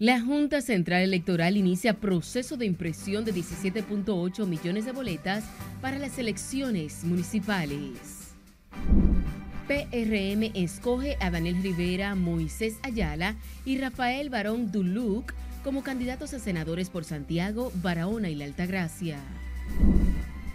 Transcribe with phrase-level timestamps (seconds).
[0.00, 5.42] La Junta Central Electoral inicia proceso de impresión de 17.8 millones de boletas
[5.80, 8.28] para las elecciones municipales.
[9.66, 13.34] PRM escoge a Daniel Rivera, Moisés Ayala
[13.64, 15.34] y Rafael Barón Duluc
[15.64, 19.18] como candidatos a senadores por Santiago, Barahona y la Altagracia.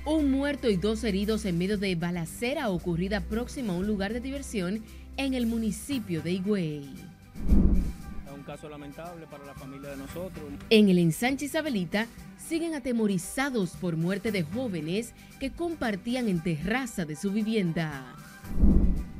[0.05, 4.21] Un muerto y dos heridos en medio de balacera ocurrida próxima a un lugar de
[4.21, 4.81] diversión
[5.17, 6.89] en el municipio de Higüey
[8.43, 10.45] caso lamentable para la familia de nosotros.
[10.69, 12.07] En el ensanche Isabelita
[12.37, 18.15] siguen atemorizados por muerte de jóvenes que compartían en terraza de su vivienda.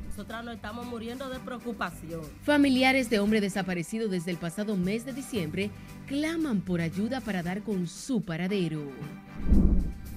[0.08, 2.22] Nosotras nos estamos muriendo de preocupación.
[2.44, 5.70] Familiares de hombre desaparecido desde el pasado mes de diciembre
[6.06, 8.80] claman por ayuda para dar con su paradero.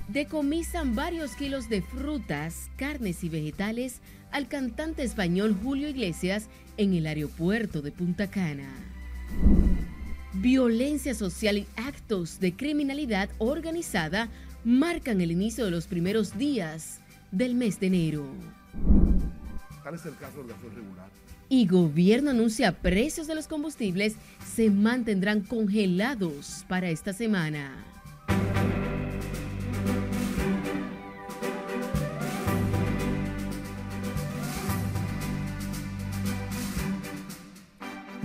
[0.08, 6.48] Decomisan varios kilos de frutas, carnes y vegetales al cantante español Julio Iglesias
[6.78, 8.97] en el aeropuerto de Punta Cana.
[10.34, 14.30] Violencia social y actos de criminalidad organizada
[14.64, 17.00] marcan el inicio de los primeros días
[17.32, 18.26] del mes de enero.
[19.84, 21.10] Tal es el caso del gasoil regular.
[21.50, 24.16] Y gobierno anuncia precios de los combustibles
[24.46, 27.87] se mantendrán congelados para esta semana.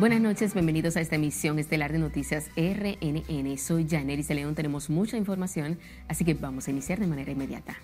[0.03, 3.57] Buenas noches, bienvenidos a esta emisión estelar de Noticias RNN.
[3.57, 7.77] Soy Janeris de León, tenemos mucha información, así que vamos a iniciar de manera inmediata.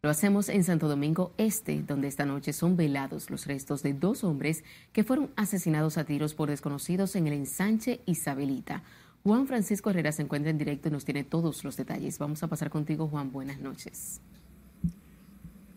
[0.00, 4.24] Lo hacemos en Santo Domingo Este, donde esta noche son velados los restos de dos
[4.24, 8.82] hombres que fueron asesinados a tiros por desconocidos en el ensanche Isabelita.
[9.24, 12.18] Juan Francisco Herrera se encuentra en directo y nos tiene todos los detalles.
[12.18, 13.30] Vamos a pasar contigo, Juan.
[13.30, 14.22] Buenas noches.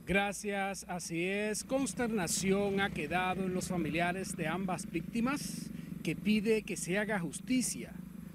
[0.09, 1.63] Gracias, así es.
[1.63, 5.69] Consternación ha quedado en los familiares de ambas víctimas
[6.01, 7.93] que pide que se haga justicia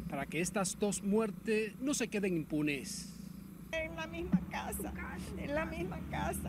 [0.09, 3.13] para que estas dos muertes no se queden impunes.
[3.73, 4.93] En la misma casa,
[5.37, 6.49] en la misma casa.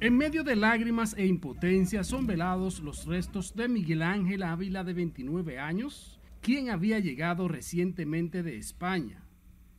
[0.00, 4.92] En medio de lágrimas e impotencia son velados los restos de Miguel Ángel Ávila de
[4.92, 9.21] 29 años, quien había llegado recientemente de España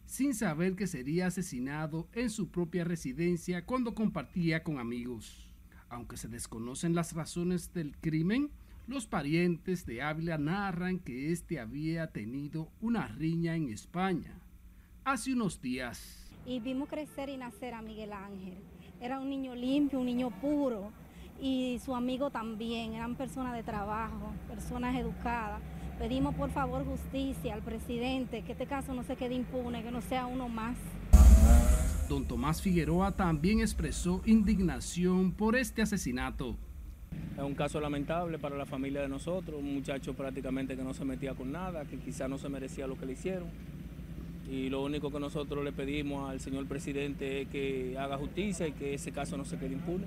[0.06, 5.48] sin saber que sería asesinado en su propia residencia cuando compartía con amigos.
[5.90, 8.50] Aunque se desconocen las razones del crimen,
[8.88, 14.40] los parientes de Ávila narran que éste había tenido una riña en España
[15.06, 16.32] hace unos días.
[16.46, 18.58] Y vimos crecer y nacer a Miguel Ángel.
[19.02, 20.92] Era un niño limpio, un niño puro,
[21.42, 22.94] y su amigo también.
[22.94, 25.62] Eran personas de trabajo, personas educadas.
[26.00, 30.02] Pedimos por favor justicia al presidente, que este caso no se quede impune, que no
[30.02, 30.76] sea uno más.
[32.10, 36.56] Don Tomás Figueroa también expresó indignación por este asesinato.
[37.38, 41.06] Es un caso lamentable para la familia de nosotros, un muchacho prácticamente que no se
[41.06, 43.48] metía con nada, que quizá no se merecía lo que le hicieron.
[44.52, 48.74] Y lo único que nosotros le pedimos al señor presidente es que haga justicia y
[48.74, 50.06] que ese caso no se quede impune.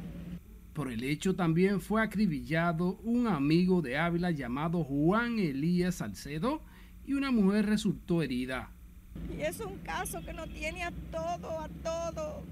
[0.77, 6.61] Por el hecho también fue acribillado un amigo de Ávila llamado Juan Elías Salcedo
[7.07, 8.71] y una mujer resultó herida.
[9.35, 12.43] Y es un caso que nos tiene a todo, a todo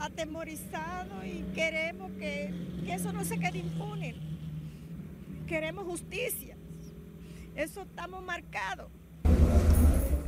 [0.00, 2.52] atemorizado y queremos que,
[2.84, 4.16] que eso no se quede impune.
[5.46, 6.56] Queremos justicia.
[7.54, 8.90] Eso estamos marcados.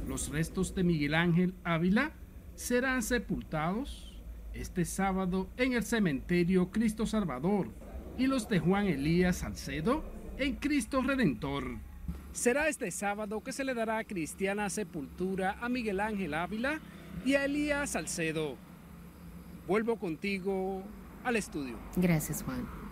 [0.06, 2.12] Los restos de Miguel Ángel Ávila
[2.54, 4.05] serán sepultados
[4.60, 7.68] este sábado en el cementerio Cristo Salvador
[8.18, 10.04] y los de Juan Elías Salcedo
[10.38, 11.78] en Cristo Redentor.
[12.32, 16.80] Será este sábado que se le dará cristiana sepultura a Miguel Ángel Ávila
[17.24, 18.56] y a Elías Salcedo.
[19.66, 20.82] Vuelvo contigo
[21.24, 21.76] al estudio.
[21.96, 22.85] Gracias, Juan.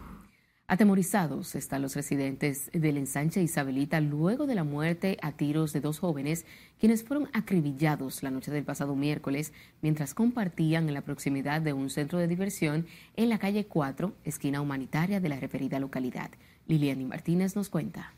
[0.67, 5.99] Atemorizados están los residentes del ensanche Isabelita luego de la muerte a tiros de dos
[5.99, 6.47] jóvenes
[6.81, 11.91] quienes fueron acribillados la noche del pasado miércoles mientras compartían en la proximidad de un
[11.91, 16.31] centro de diversión en la calle 4, esquina humanitaria de la referida localidad.
[16.67, 18.15] Liliani Martínez nos cuenta.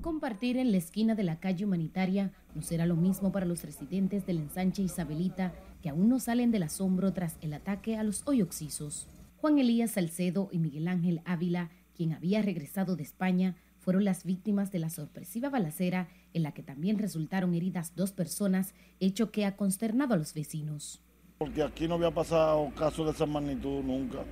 [0.00, 4.24] Compartir en la esquina de la calle humanitaria no será lo mismo para los residentes
[4.26, 8.42] del ensanche Isabelita que aún no salen del asombro tras el ataque a los hoy
[8.42, 9.08] oxisos.
[9.46, 14.72] Juan Elías Salcedo y Miguel Ángel Ávila, quien había regresado de España, fueron las víctimas
[14.72, 19.56] de la sorpresiva balacera en la que también resultaron heridas dos personas, hecho que ha
[19.56, 21.00] consternado a los vecinos.
[21.38, 24.24] Porque aquí no había pasado caso de esa magnitud nunca.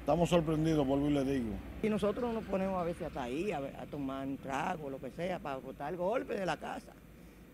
[0.00, 1.54] Estamos sorprendidos, vuelvo y le digo.
[1.80, 5.12] Y nosotros nos ponemos a veces hasta ahí, a, a tomar un trago, lo que
[5.12, 6.90] sea, para botar el golpe de la casa.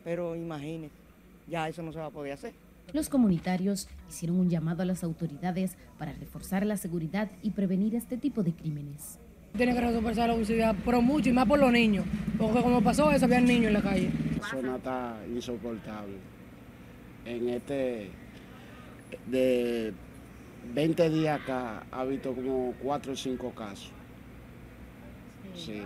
[0.02, 0.96] Pero imagínense,
[1.46, 2.54] ya eso no se va a poder hacer.
[2.92, 8.16] Los comunitarios hicieron un llamado a las autoridades para reforzar la seguridad y prevenir este
[8.16, 9.18] tipo de crímenes.
[9.56, 12.04] Tiene que resolverse la obesidad, pero mucho y más por los niños,
[12.38, 14.10] porque como pasó eso, había niños en la calle.
[14.40, 16.14] La zona está insoportable.
[17.24, 18.10] En este,
[19.30, 19.92] de
[20.74, 23.92] 20 días acá, ha visto como 4 o 5 casos.
[25.54, 25.82] Sí,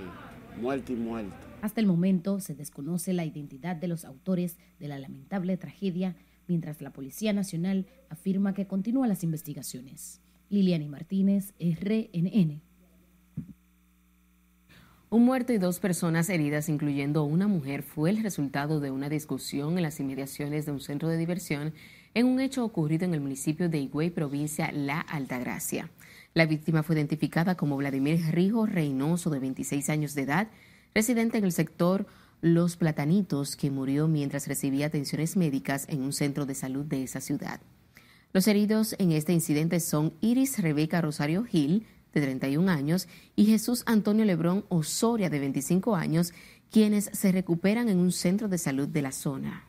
[0.60, 1.36] muerte y muerte.
[1.60, 6.16] Hasta el momento se desconoce la identidad de los autores de la lamentable tragedia,
[6.48, 10.20] mientras la Policía Nacional afirma que continúa las investigaciones.
[10.50, 12.62] Liliani Martínez, RNN.
[15.10, 19.78] Un muerto y dos personas heridas, incluyendo una mujer, fue el resultado de una discusión
[19.78, 21.72] en las inmediaciones de un centro de diversión
[22.12, 25.88] en un hecho ocurrido en el municipio de Higüey, provincia La Altagracia.
[26.34, 30.48] La víctima fue identificada como Vladimir Rijo Reynoso, de 26 años de edad,
[30.94, 32.06] residente en el sector
[32.40, 37.20] Los Platanitos, que murió mientras recibía atenciones médicas en un centro de salud de esa
[37.20, 37.60] ciudad.
[38.32, 43.82] Los heridos en este incidente son Iris Rebeca Rosario Gil, de 31 años, y Jesús
[43.86, 46.32] Antonio Lebrón Osoria, de 25 años,
[46.70, 49.64] quienes se recuperan en un centro de salud de la zona.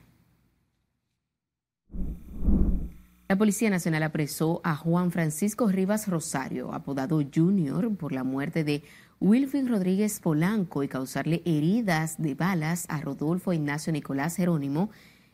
[3.30, 8.84] La Policía Nacional apresó a Juan Francisco Rivas Rosario, apodado Junior, por la muerte de
[9.22, 14.92] Wilfrid Rodríguez Polanco y causarle heridas de balas a Rodolfo Ignacio Nicolás Jerónimo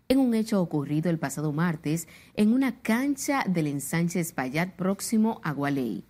[0.08, 5.52] en un hecho ocurrido el pasado martes en una cancha del ensanche Espaillat próximo a
[5.52, 6.04] Gualey.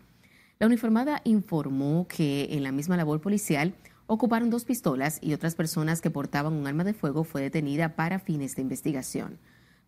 [0.57, 3.75] La uniformada informó que en la misma labor policial
[4.07, 8.19] ocuparon dos pistolas y otras personas que portaban un arma de fuego fue detenida para
[8.19, 9.38] fines de investigación.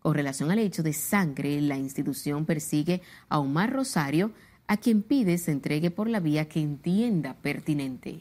[0.02, 4.34] Con relación al hecho de sangre, la institución persigue a Omar Rosario,
[4.68, 8.20] a quien pide se entregue por la vía que entienda pertinente.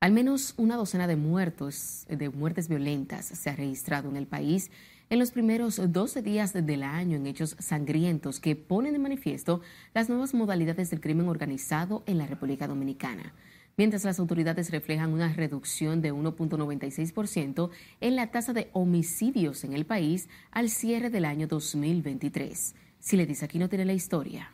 [0.00, 4.70] Al menos una docena de muertos, de muertes violentas se ha registrado en el país
[5.10, 9.60] en los primeros 12 días del año en hechos sangrientos que ponen de manifiesto
[9.92, 13.34] las nuevas modalidades del crimen organizado en la República Dominicana.
[13.76, 19.84] Mientras las autoridades reflejan una reducción de 1.96% en la tasa de homicidios en el
[19.84, 22.74] país al cierre del año 2023.
[23.04, 24.50] Si le dice aquí no tiene la historia.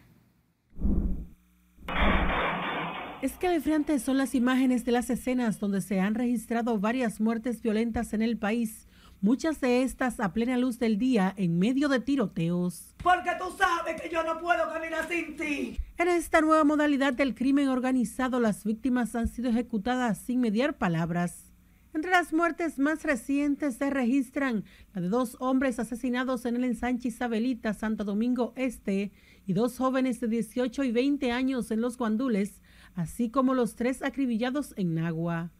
[3.22, 8.22] Escalofriantes son las imágenes de las escenas donde se han registrado varias muertes violentas en
[8.22, 8.88] el país,
[9.20, 12.96] muchas de estas a plena luz del día en medio de tiroteos.
[13.04, 15.78] Porque tú sabes que yo no puedo caminar sin ti.
[15.96, 21.49] En esta nueva modalidad del crimen organizado, las víctimas han sido ejecutadas sin mediar palabras.
[21.92, 24.64] Entre las muertes más recientes se registran
[24.94, 29.10] la de dos hombres asesinados en el ensanche Isabelita, Santo Domingo Este,
[29.44, 32.62] y dos jóvenes de 18 y 20 años en los Guandules,
[32.94, 35.50] así como los tres acribillados en Nagua.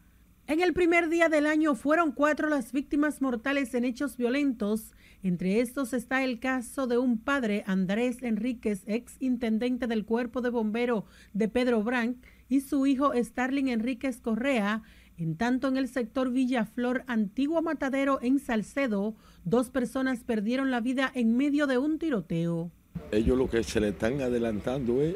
[0.47, 4.93] En el primer día del año fueron cuatro las víctimas mortales en hechos violentos.
[5.23, 10.49] Entre estos está el caso de un padre, Andrés Enríquez, ex intendente del cuerpo de
[10.49, 12.17] bombero de Pedro Branc,
[12.49, 14.83] y su hijo Starling Enríquez Correa.
[15.21, 19.13] En tanto, en el sector Villaflor, antiguo matadero en Salcedo,
[19.45, 22.71] dos personas perdieron la vida en medio de un tiroteo.
[23.11, 25.15] Ellos lo que se le están adelantando es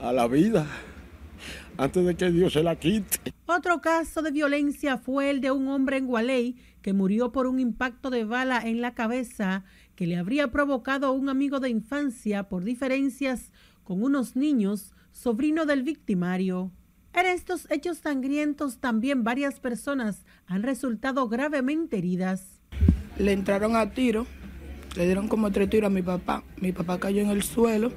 [0.00, 0.68] a la vida
[1.78, 3.34] antes de que Dios se la quite.
[3.46, 7.58] Otro caso de violencia fue el de un hombre en Gualey que murió por un
[7.58, 9.64] impacto de bala en la cabeza
[9.96, 13.50] que le habría provocado a un amigo de infancia por diferencias
[13.82, 16.70] con unos niños, sobrino del victimario.
[17.14, 22.62] En estos hechos sangrientos también varias personas han resultado gravemente heridas.
[23.18, 24.26] Le entraron a tiro,
[24.96, 26.42] le dieron como tres tiros a mi papá.
[26.56, 27.92] Mi papá cayó en el suelo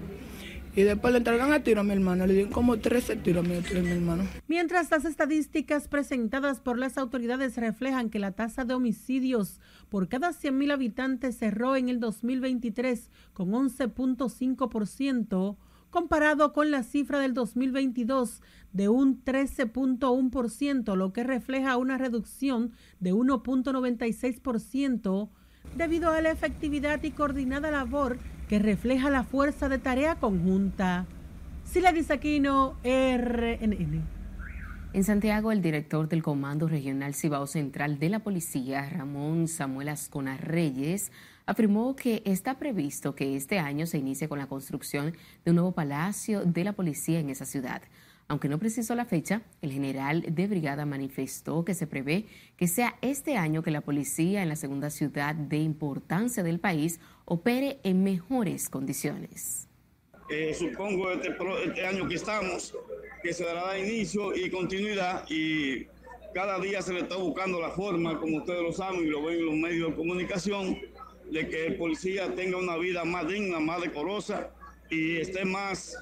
[0.76, 3.48] y después le entregan a tiro a mi hermano, le dieron como 13 tiros a
[3.48, 4.26] mi, a mi hermano.
[4.50, 10.32] Mientras las estadísticas presentadas por las autoridades reflejan que la tasa de homicidios por cada
[10.32, 15.56] 100.000 habitantes cerró en el 2023 con 11.5%,
[15.90, 18.42] comparado con la cifra del 2022
[18.76, 25.30] de un 13.1%, lo que refleja una reducción de 1.96%
[25.78, 28.18] debido a la efectividad y coordinada labor
[28.50, 31.06] que refleja la fuerza de tarea conjunta.
[31.64, 34.04] Sila Disaquino, RNN.
[34.92, 40.36] En Santiago, el director del Comando Regional Cibao Central de la Policía, Ramón Samuel Ascona
[40.36, 41.14] Reyes,
[41.46, 45.14] afirmó que está previsto que este año se inicie con la construcción
[45.46, 47.82] de un nuevo palacio de la policía en esa ciudad.
[48.28, 52.26] Aunque no precisó la fecha, el general de brigada manifestó que se prevé
[52.58, 57.00] que sea este año que la policía en la segunda ciudad de importancia del país
[57.26, 59.68] opere en mejores condiciones.
[60.32, 62.76] Eh, supongo este, este año que estamos,
[63.22, 65.86] que se dará inicio y continuidad y
[66.34, 69.38] cada día se le está buscando la forma, como ustedes lo saben y lo ven
[69.38, 70.80] en los medios de comunicación,
[71.30, 74.50] de que el policía tenga una vida más digna, más decorosa
[74.90, 75.98] y esté más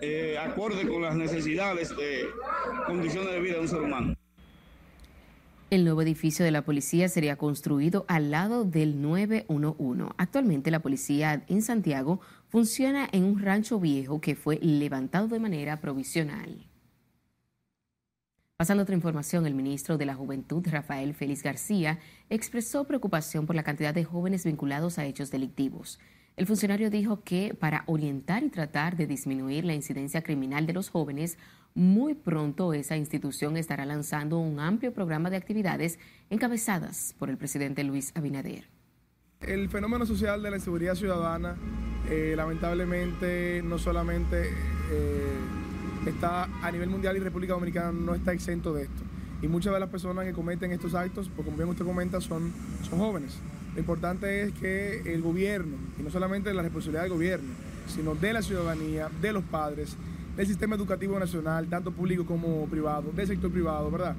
[0.00, 2.26] eh, acorde con las necesidades de
[2.86, 4.14] condiciones de vida de un ser humano.
[5.70, 10.14] El nuevo edificio de la policía sería construido al lado del 911.
[10.18, 15.80] Actualmente la policía en Santiago funciona en un rancho viejo que fue levantado de manera
[15.80, 16.68] provisional.
[18.56, 21.98] Pasando a otra información, el ministro de la Juventud, Rafael Félix García,
[22.30, 25.98] expresó preocupación por la cantidad de jóvenes vinculados a hechos delictivos.
[26.36, 30.88] El funcionario dijo que para orientar y tratar de disminuir la incidencia criminal de los
[30.88, 31.38] jóvenes,
[31.74, 36.00] muy pronto esa institución estará lanzando un amplio programa de actividades
[36.30, 38.68] encabezadas por el presidente Luis Abinader.
[39.42, 41.54] El fenómeno social de la inseguridad ciudadana,
[42.10, 44.48] eh, lamentablemente, no solamente
[44.90, 45.36] eh,
[46.06, 49.02] está a nivel mundial y República Dominicana no está exento de esto.
[49.40, 52.52] Y muchas de las personas que cometen estos actos, pues como bien usted comenta, son,
[52.82, 53.38] son jóvenes.
[53.74, 57.52] Lo importante es que el gobierno, y no solamente la responsabilidad del gobierno,
[57.88, 59.96] sino de la ciudadanía, de los padres,
[60.36, 64.16] del sistema educativo nacional, tanto público como privado, del sector privado, ¿verdad?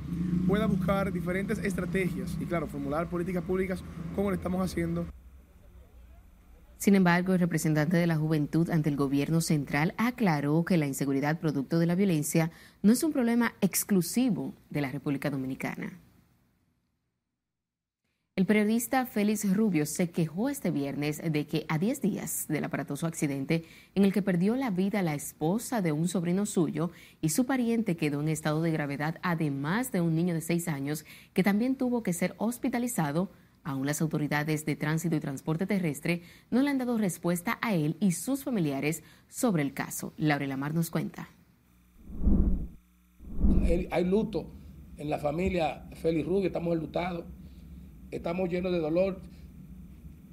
[0.47, 3.81] Pueda buscar diferentes estrategias y, claro, formular políticas públicas
[4.15, 5.05] como lo estamos haciendo.
[6.77, 11.39] Sin embargo, el representante de la juventud ante el gobierno central aclaró que la inseguridad
[11.39, 12.51] producto de la violencia
[12.83, 15.99] no es un problema exclusivo de la República Dominicana.
[18.37, 23.07] El periodista Félix Rubio se quejó este viernes de que a 10 días del aparatoso
[23.07, 23.63] accidente
[23.95, 27.95] en el que perdió la vida la esposa de un sobrino suyo y su pariente
[27.95, 32.03] quedó en estado de gravedad, además de un niño de 6 años que también tuvo
[32.03, 33.31] que ser hospitalizado,
[33.63, 37.95] aún las autoridades de tránsito y transporte terrestre no le han dado respuesta a él
[38.01, 40.13] y sus familiares sobre el caso.
[40.17, 41.29] Laura Lamar nos cuenta.
[43.91, 44.51] Hay luto
[44.97, 47.23] en la familia Félix Rubio, estamos enlutados
[48.15, 49.19] Estamos llenos de dolor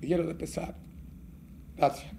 [0.01, 0.77] y llenos de pesar.
[1.77, 2.13] Gracias.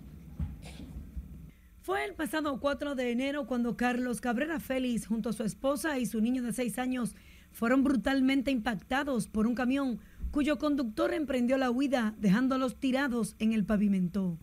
[1.81, 6.05] Fue el pasado 4 de enero cuando Carlos Cabrera Félix, junto a su esposa y
[6.05, 7.15] su niño de 6 años,
[7.51, 9.99] fueron brutalmente impactados por un camión
[10.31, 14.37] cuyo conductor emprendió la huida, dejándolos tirados en el pavimento.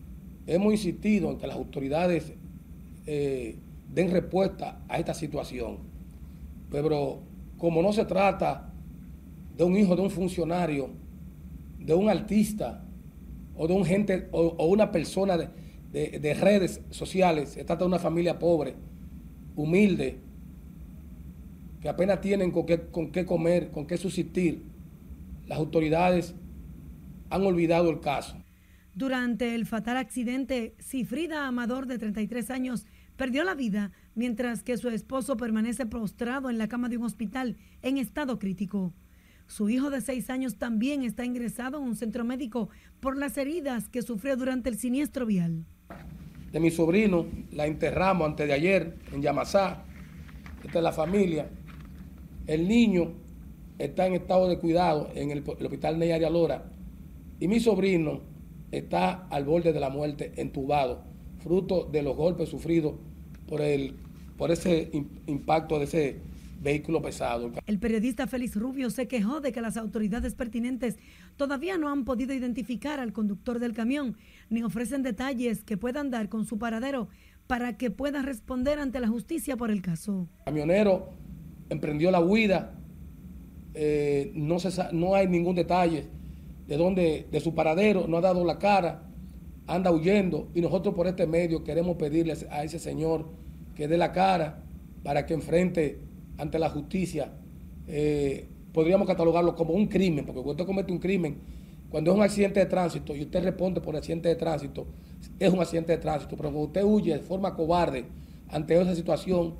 [0.47, 2.33] Hemos insistido en que las autoridades
[3.05, 3.57] eh,
[3.93, 5.79] den respuesta a esta situación,
[6.71, 7.19] pero
[7.57, 8.71] como no se trata
[9.57, 11.00] de un hijo de un funcionario,
[11.85, 12.83] de un artista
[13.55, 18.39] o de un gente o, una persona de, redes sociales, se trata de una familia
[18.39, 18.75] pobre,
[19.55, 20.19] humilde,
[21.81, 24.63] que apenas tienen con qué, con qué comer, con qué subsistir.
[25.47, 26.35] Las autoridades
[27.29, 28.37] han olvidado el caso.
[28.93, 32.85] Durante el fatal accidente, Cifrida Amador, de 33 años,
[33.15, 37.57] perdió la vida, mientras que su esposo permanece prostrado en la cama de un hospital
[37.81, 38.93] en estado crítico.
[39.51, 42.69] Su hijo de seis años también está ingresado en un centro médico
[43.01, 45.65] por las heridas que sufrió durante el siniestro vial.
[46.53, 49.83] De mi sobrino la enterramos antes de ayer en Yamasá.
[50.63, 51.49] Esta es la familia.
[52.47, 53.11] El niño
[53.77, 56.71] está en estado de cuidado en el, hospital Neyaria Lora.
[57.41, 58.21] Y mi sobrino
[58.71, 61.03] está al borde de la muerte, entubado,
[61.39, 62.93] fruto de los golpes sufridos
[63.49, 63.95] por, el,
[64.37, 64.89] por ese
[65.27, 66.30] impacto de ese
[66.61, 67.51] vehículo pesado.
[67.65, 70.97] El periodista Félix Rubio se quejó de que las autoridades pertinentes
[71.35, 74.15] todavía no han podido identificar al conductor del camión
[74.49, 77.09] ni ofrecen detalles que puedan dar con su paradero
[77.47, 80.27] para que pueda responder ante la justicia por el caso.
[80.39, 81.09] El camionero
[81.69, 82.77] emprendió la huida,
[83.73, 86.07] eh, no, se, no hay ningún detalle
[86.67, 89.03] de dónde, de su paradero, no ha dado la cara,
[89.67, 93.29] anda huyendo y nosotros por este medio queremos pedirle a ese señor
[93.75, 94.63] que dé la cara
[95.03, 95.99] para que enfrente
[96.37, 97.31] ante la justicia,
[97.87, 101.37] eh, podríamos catalogarlo como un crimen, porque cuando usted comete un crimen,
[101.89, 104.87] cuando es un accidente de tránsito y usted responde por accidente de tránsito,
[105.39, 108.05] es un accidente de tránsito, pero cuando usted huye de forma cobarde
[108.49, 109.55] ante esa situación,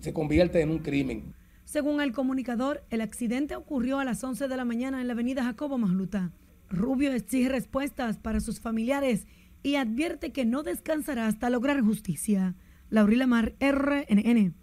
[0.00, 1.34] se convierte en un crimen.
[1.64, 5.42] Según el comunicador, el accidente ocurrió a las 11 de la mañana en la avenida
[5.42, 6.30] Jacobo Masluta.
[6.70, 9.26] Rubio exige respuestas para sus familiares
[9.64, 12.54] y advierte que no descansará hasta lograr justicia.
[12.88, 14.54] Laurila Mar, RNN.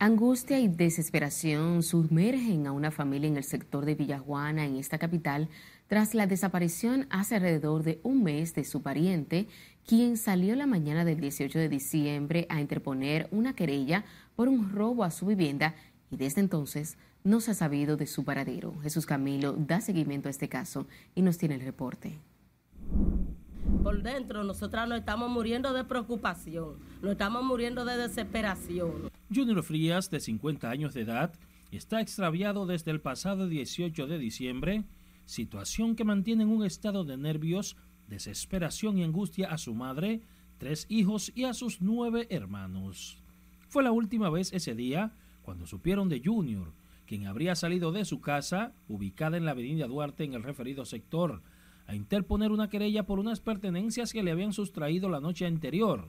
[0.00, 5.48] Angustia y desesperación sumergen a una familia en el sector de Villajuana, en esta capital,
[5.86, 9.46] tras la desaparición hace alrededor de un mes de su pariente,
[9.86, 15.04] quien salió la mañana del 18 de diciembre a interponer una querella por un robo
[15.04, 15.74] a su vivienda
[16.10, 18.74] y desde entonces no se ha sabido de su paradero.
[18.82, 22.18] Jesús Camilo da seguimiento a este caso y nos tiene el reporte
[23.82, 29.10] por dentro nosotras nos estamos muriendo de preocupación, nos estamos muriendo de desesperación.
[29.34, 31.32] Junior Frías, de 50 años de edad,
[31.70, 34.84] está extraviado desde el pasado 18 de diciembre,
[35.26, 37.76] situación que mantiene en un estado de nervios,
[38.08, 40.20] desesperación y angustia a su madre,
[40.58, 43.18] tres hijos y a sus nueve hermanos.
[43.68, 46.72] Fue la última vez ese día cuando supieron de Junior,
[47.06, 51.42] quien habría salido de su casa, ubicada en la avenida Duarte en el referido sector,
[51.86, 56.08] a interponer una querella por unas pertenencias que le habían sustraído la noche anterior,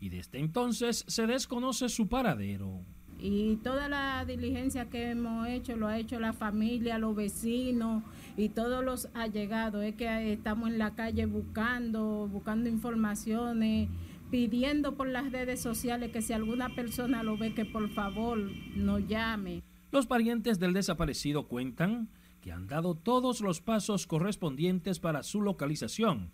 [0.00, 2.80] y desde entonces se desconoce su paradero.
[3.18, 8.02] Y toda la diligencia que hemos hecho lo ha hecho la familia, los vecinos
[8.36, 9.82] y todos los allegados.
[9.82, 13.88] Es que estamos en la calle buscando, buscando informaciones,
[14.30, 18.38] pidiendo por las redes sociales que si alguna persona lo ve, que por favor
[18.76, 19.62] nos llame.
[19.90, 22.08] Los parientes del desaparecido cuentan
[22.44, 26.30] que han dado todos los pasos correspondientes para su localización,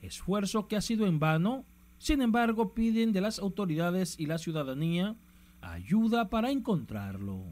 [0.00, 1.66] esfuerzo que ha sido en vano,
[1.98, 5.16] sin embargo piden de las autoridades y la ciudadanía
[5.60, 7.42] ayuda para encontrarlo.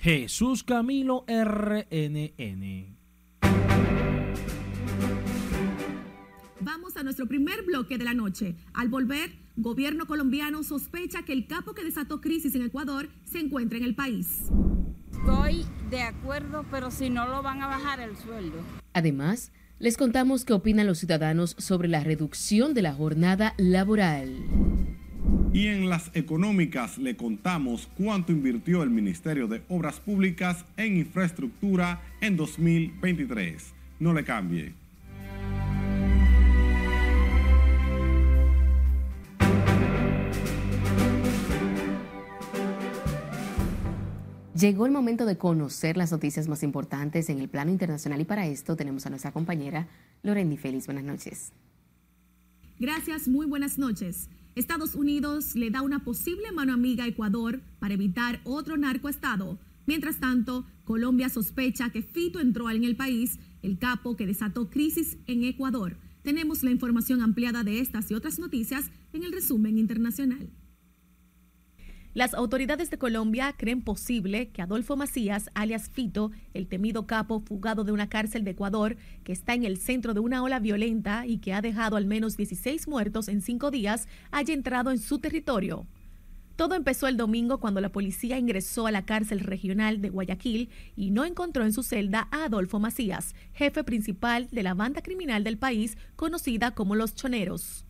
[0.00, 2.96] Jesús Camilo RNN.
[6.60, 8.54] Vamos a nuestro primer bloque de la noche.
[8.74, 13.78] Al volver, gobierno colombiano sospecha que el capo que desató crisis en Ecuador se encuentra
[13.78, 14.50] en el país.
[15.10, 18.58] Estoy de acuerdo, pero si no lo van a bajar el sueldo.
[18.92, 24.34] Además, les contamos qué opinan los ciudadanos sobre la reducción de la jornada laboral.
[25.52, 32.02] Y en las económicas le contamos cuánto invirtió el Ministerio de Obras Públicas en infraestructura
[32.20, 33.74] en 2023.
[33.98, 34.77] No le cambie.
[44.58, 48.48] Llegó el momento de conocer las noticias más importantes en el plano internacional y para
[48.48, 49.86] esto tenemos a nuestra compañera
[50.24, 50.86] Lorendi Félix.
[50.86, 51.52] Buenas noches.
[52.80, 54.28] Gracias, muy buenas noches.
[54.56, 59.58] Estados Unidos le da una posible mano amiga a Ecuador para evitar otro narcoestado.
[59.86, 65.18] Mientras tanto, Colombia sospecha que Fito entró en el país, el capo que desató crisis
[65.28, 65.96] en Ecuador.
[66.22, 70.50] Tenemos la información ampliada de estas y otras noticias en el resumen internacional.
[72.18, 77.84] Las autoridades de Colombia creen posible que Adolfo Macías, alias Fito, el temido capo fugado
[77.84, 81.38] de una cárcel de Ecuador, que está en el centro de una ola violenta y
[81.38, 85.86] que ha dejado al menos 16 muertos en cinco días, haya entrado en su territorio.
[86.56, 91.12] Todo empezó el domingo cuando la policía ingresó a la cárcel regional de Guayaquil y
[91.12, 95.56] no encontró en su celda a Adolfo Macías, jefe principal de la banda criminal del
[95.56, 97.84] país conocida como los Choneros.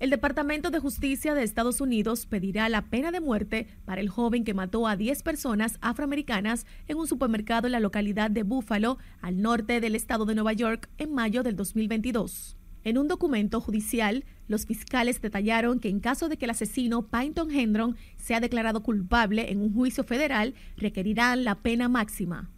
[0.00, 4.44] El Departamento de Justicia de Estados Unidos pedirá la pena de muerte para el joven
[4.44, 9.40] que mató a 10 personas afroamericanas en un supermercado en la localidad de Buffalo, al
[9.40, 12.56] norte del estado de Nueva York, en mayo del 2022.
[12.82, 17.50] En un documento judicial, los fiscales detallaron que en caso de que el asesino Pynton
[17.50, 22.50] Hendron sea declarado culpable en un juicio federal, requerirán la pena máxima.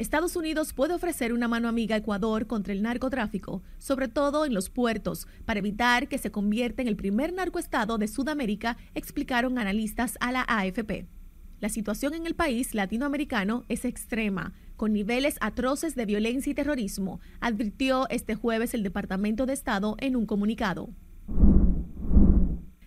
[0.00, 4.54] Estados Unidos puede ofrecer una mano amiga a Ecuador contra el narcotráfico, sobre todo en
[4.54, 10.16] los puertos, para evitar que se convierta en el primer narcoestado de Sudamérica, explicaron analistas
[10.20, 11.06] a la AFP.
[11.60, 17.20] La situación en el país latinoamericano es extrema, con niveles atroces de violencia y terrorismo,
[17.38, 20.88] advirtió este jueves el Departamento de Estado en un comunicado.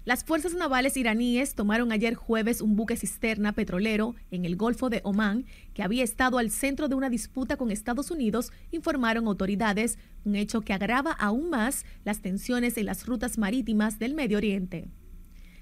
[0.06, 5.00] Las fuerzas navales iraníes tomaron ayer jueves un buque cisterna petrolero en el Golfo de
[5.06, 10.36] Omán que había estado al centro de una disputa con Estados Unidos, informaron autoridades, un
[10.36, 14.90] hecho que agrava aún más las tensiones en las rutas marítimas del Medio Oriente.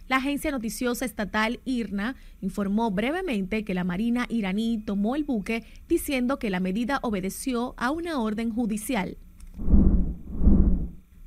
[0.08, 6.40] La agencia noticiosa estatal IRNA informó brevemente que la Marina iraní tomó el buque diciendo
[6.40, 9.18] que la medida obedeció a una orden judicial.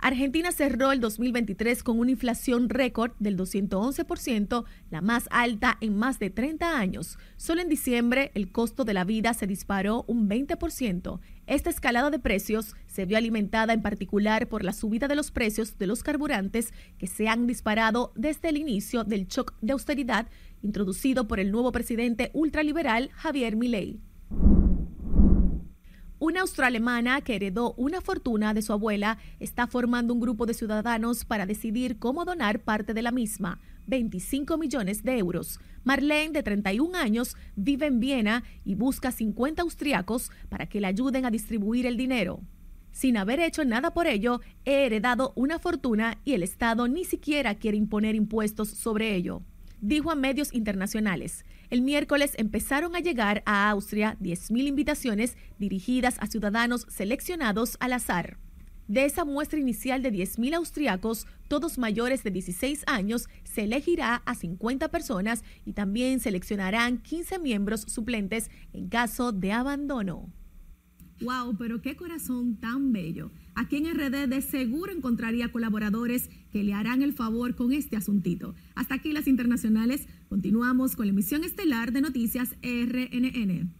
[0.04, 6.18] Argentina cerró el 2023 con una inflación récord del 211%, la más alta en más
[6.18, 7.16] de 30 años.
[7.38, 11.20] Solo en diciembre el costo de la vida se disparó un 20%.
[11.46, 15.78] Esta escalada de precios se vio alimentada en particular por la subida de los precios
[15.78, 20.26] de los carburantes que se han disparado desde el inicio del shock de austeridad
[20.60, 24.02] introducido por el nuevo presidente ultraliberal Javier Milei.
[26.20, 31.24] Una australemana que heredó una fortuna de su abuela está formando un grupo de ciudadanos
[31.24, 35.60] para decidir cómo donar parte de la misma, 25 millones de euros.
[35.82, 41.26] Marlene, de 31 años, vive en Viena y busca 50 austriacos para que le ayuden
[41.26, 42.40] a distribuir el dinero.
[42.92, 47.56] Sin haber hecho nada por ello, he heredado una fortuna y el Estado ni siquiera
[47.56, 49.42] quiere imponer impuestos sobre ello.
[49.80, 51.44] Dijo a medios internacionales.
[51.74, 58.38] El miércoles empezaron a llegar a Austria 10.000 invitaciones dirigidas a ciudadanos seleccionados al azar.
[58.86, 64.36] De esa muestra inicial de 10.000 austriacos, todos mayores de 16 años, se elegirá a
[64.36, 70.30] 50 personas y también seleccionarán 15 miembros suplentes en caso de abandono.
[71.20, 73.30] Wow, pero qué corazón tan bello.
[73.54, 78.54] Aquí en RD de seguro encontraría colaboradores que le harán el favor con este asuntito.
[78.74, 80.08] Hasta aquí las internacionales.
[80.34, 83.72] Continuamos con la emisión estelar de noticias RNN.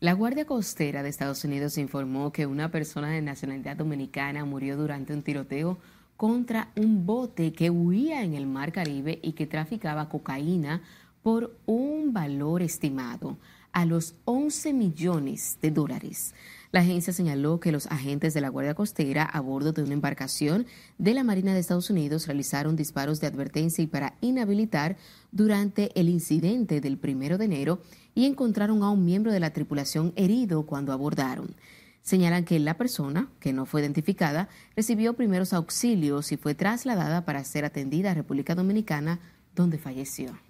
[0.00, 5.14] La Guardia Costera de Estados Unidos informó que una persona de nacionalidad dominicana murió durante
[5.14, 5.78] un tiroteo
[6.18, 10.82] contra un bote que huía en el Mar Caribe y que traficaba cocaína
[11.22, 13.38] por un valor estimado
[13.72, 16.34] a los 11 millones de dólares.
[16.70, 20.66] La agencia señaló que los agentes de la Guardia Costera a bordo de una embarcación
[20.98, 24.98] de la Marina de Estados Unidos realizaron disparos de advertencia y para inhabilitar
[25.32, 27.80] durante el incidente del primero de enero
[28.14, 31.54] y encontraron a un miembro de la tripulación herido cuando abordaron.
[32.02, 37.44] Señalan que la persona, que no fue identificada, recibió primeros auxilios y fue trasladada para
[37.44, 39.20] ser atendida a República Dominicana,
[39.54, 40.47] donde falleció.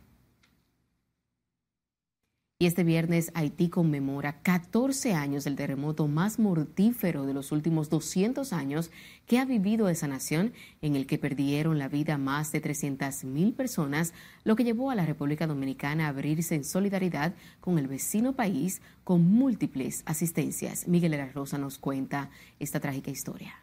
[2.61, 8.53] Y este viernes Haití conmemora 14 años del terremoto más mortífero de los últimos 200
[8.53, 8.91] años
[9.29, 14.13] que ha vivido esa nación, en el que perdieron la vida más de 300.000 personas,
[14.43, 18.83] lo que llevó a la República Dominicana a abrirse en solidaridad con el vecino país
[19.05, 20.89] con múltiples asistencias.
[20.89, 23.55] Miguel de la Rosa nos cuenta esta trágica historia.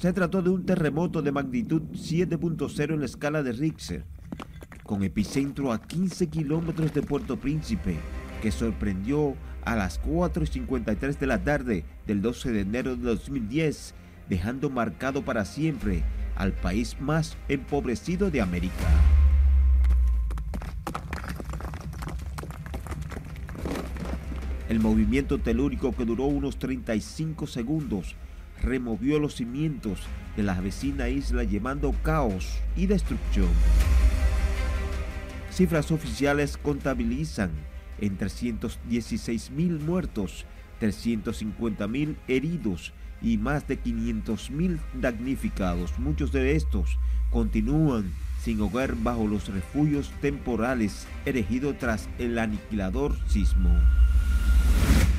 [0.00, 4.06] Se trató de un terremoto de magnitud 7.0 en la escala de Richter,
[4.82, 7.98] con epicentro a 15 kilómetros de Puerto Príncipe,
[8.40, 13.94] que sorprendió a las 4.53 de la tarde del 12 de enero de 2010,
[14.30, 16.02] dejando marcado para siempre
[16.34, 18.88] al país más empobrecido de América.
[24.70, 28.16] El movimiento telúrico que duró unos 35 segundos
[28.62, 30.00] removió los cimientos
[30.36, 33.48] de la vecina isla llevando caos y destrucción.
[35.50, 37.50] Cifras oficiales contabilizan
[37.98, 40.46] en 316 mil muertos,
[40.78, 45.98] 350 mil heridos y más de 500 mil damnificados.
[45.98, 46.98] Muchos de estos
[47.30, 53.70] continúan sin hogar bajo los refugios temporales erigidos tras el aniquilador sismo.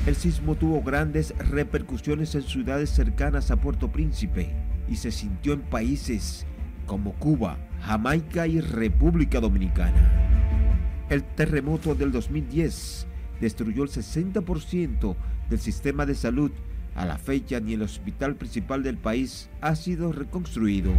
[0.04, 4.50] El sismo tuvo grandes repercusiones en ciudades cercanas a Puerto Príncipe
[4.88, 6.44] y se sintió en países
[6.86, 11.06] como Cuba, Jamaica y República Dominicana.
[11.08, 13.06] El terremoto del 2010
[13.40, 15.14] destruyó el 60%
[15.48, 16.50] del sistema de salud.
[16.96, 20.90] A la fecha ni el hospital principal del país ha sido reconstruido.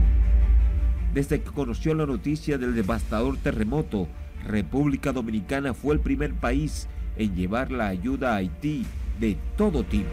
[1.13, 4.07] Desde que conoció la noticia del devastador terremoto,
[4.47, 6.87] República Dominicana fue el primer país
[7.17, 8.86] en llevar la ayuda a Haití
[9.19, 10.10] de todo tipo.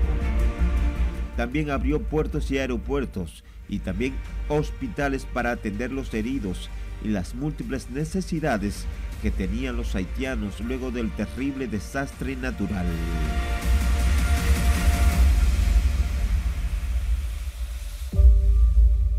[1.37, 4.15] También abrió puertos y aeropuertos y también
[4.49, 6.69] hospitales para atender los heridos
[7.03, 8.85] y las múltiples necesidades
[9.23, 12.87] que tenían los haitianos luego del terrible desastre natural.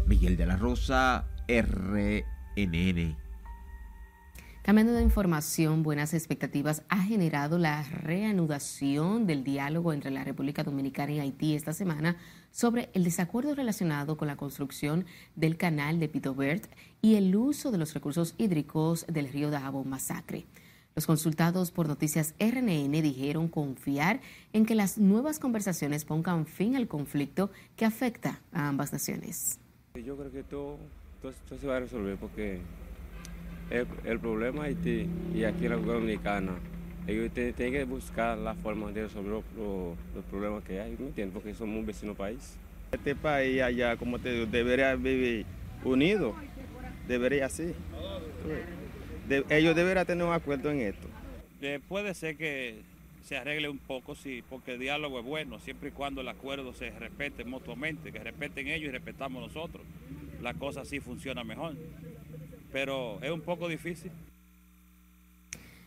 [0.07, 3.15] Miguel de la Rosa, RNN.
[4.63, 11.13] Cambiando de información, buenas expectativas ha generado la reanudación del diálogo entre la República Dominicana
[11.13, 12.15] y Haití esta semana
[12.51, 16.71] sobre el desacuerdo relacionado con la construcción del canal de Pitobert
[17.01, 20.45] y el uso de los recursos hídricos del río Dajabo Masacre.
[20.95, 24.21] Los consultados por Noticias RNN dijeron confiar
[24.53, 29.59] en que las nuevas conversaciones pongan fin al conflicto que afecta a ambas naciones.
[29.95, 30.77] Yo creo que todo,
[31.19, 32.61] todo se va a resolver porque
[33.71, 36.51] el, el problema Haití y aquí en la República Dominicana,
[37.07, 41.07] ellos tienen que buscar la forma de resolver los, los, los problemas que hay, ¿me
[41.07, 41.33] entiendes?
[41.33, 42.57] Porque somos un vecino país.
[42.91, 45.45] Este país allá, como te digo, debería vivir
[45.83, 46.35] unido,
[47.07, 47.73] debería así.
[49.27, 51.07] De, ellos deberían tener un acuerdo en esto.
[51.61, 52.81] Eh, puede ser que
[53.23, 56.73] se arregle un poco, sí, porque el diálogo es bueno, siempre y cuando el acuerdo
[56.73, 59.83] se respete mutuamente, que respeten ellos y respetamos nosotros.
[60.41, 61.75] La cosa sí funciona mejor
[62.71, 64.11] pero es un poco difícil.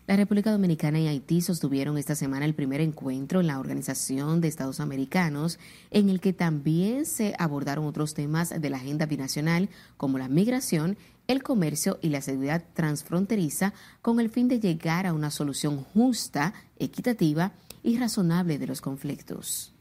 [0.06, 4.48] La República Dominicana y Haití sostuvieron esta semana el primer encuentro en la Organización de
[4.48, 5.58] Estados Americanos,
[5.90, 10.98] en el que también se abordaron otros temas de la agenda binacional, como la migración,
[11.26, 16.52] el comercio y la seguridad transfronteriza, con el fin de llegar a una solución justa,
[16.78, 19.72] equitativa y razonable de los conflictos.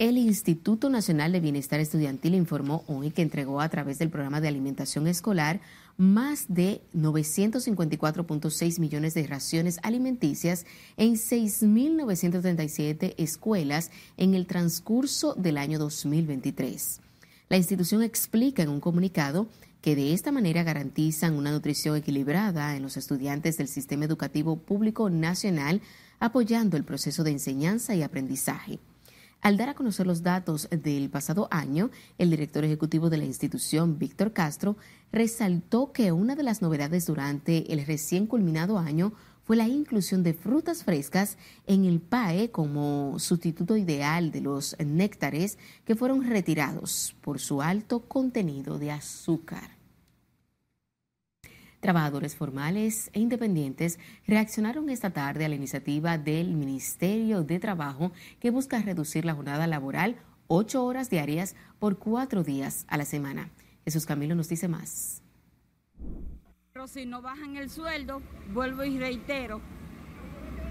[0.00, 4.48] El Instituto Nacional de Bienestar Estudiantil informó hoy que entregó a través del programa de
[4.48, 5.60] alimentación escolar
[5.98, 10.64] más de 954.6 millones de raciones alimenticias
[10.96, 17.02] en 6.937 escuelas en el transcurso del año 2023.
[17.50, 19.48] La institución explica en un comunicado
[19.82, 25.10] que de esta manera garantizan una nutrición equilibrada en los estudiantes del sistema educativo público
[25.10, 25.82] nacional,
[26.20, 28.78] apoyando el proceso de enseñanza y aprendizaje.
[29.42, 33.98] Al dar a conocer los datos del pasado año, el director ejecutivo de la institución,
[33.98, 34.76] Víctor Castro,
[35.12, 40.34] resaltó que una de las novedades durante el recién culminado año fue la inclusión de
[40.34, 47.40] frutas frescas en el PAE como sustituto ideal de los néctares que fueron retirados por
[47.40, 49.79] su alto contenido de azúcar.
[51.80, 58.50] Trabajadores formales e independientes reaccionaron esta tarde a la iniciativa del Ministerio de Trabajo que
[58.50, 60.16] busca reducir la jornada laboral
[60.46, 63.48] ocho horas diarias por cuatro días a la semana.
[63.84, 65.22] Jesús Camilo nos dice más.
[66.74, 68.20] Pero si no bajan el sueldo,
[68.52, 69.62] vuelvo y reitero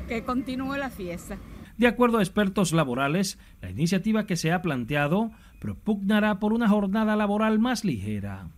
[0.07, 1.37] que continúe la fiesta.
[1.77, 7.15] De acuerdo a expertos laborales, la iniciativa que se ha planteado propugnará por una jornada
[7.15, 8.49] laboral más ligera.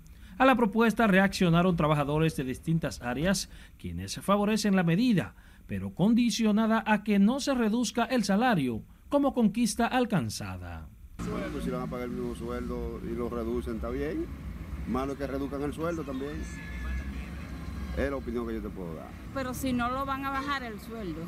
[0.42, 5.36] A la propuesta reaccionaron trabajadores de distintas áreas, quienes favorecen la medida,
[5.68, 10.88] pero condicionada a que no se reduzca el salario como conquista alcanzada.
[11.18, 14.26] Pues si van a pagar el mismo sueldo y lo reducen, está bien.
[14.88, 16.42] Malo que reduzcan el sueldo también.
[17.96, 19.12] Es la opinión que yo te puedo dar.
[19.36, 21.22] Pero si no lo van a bajar el sueldo.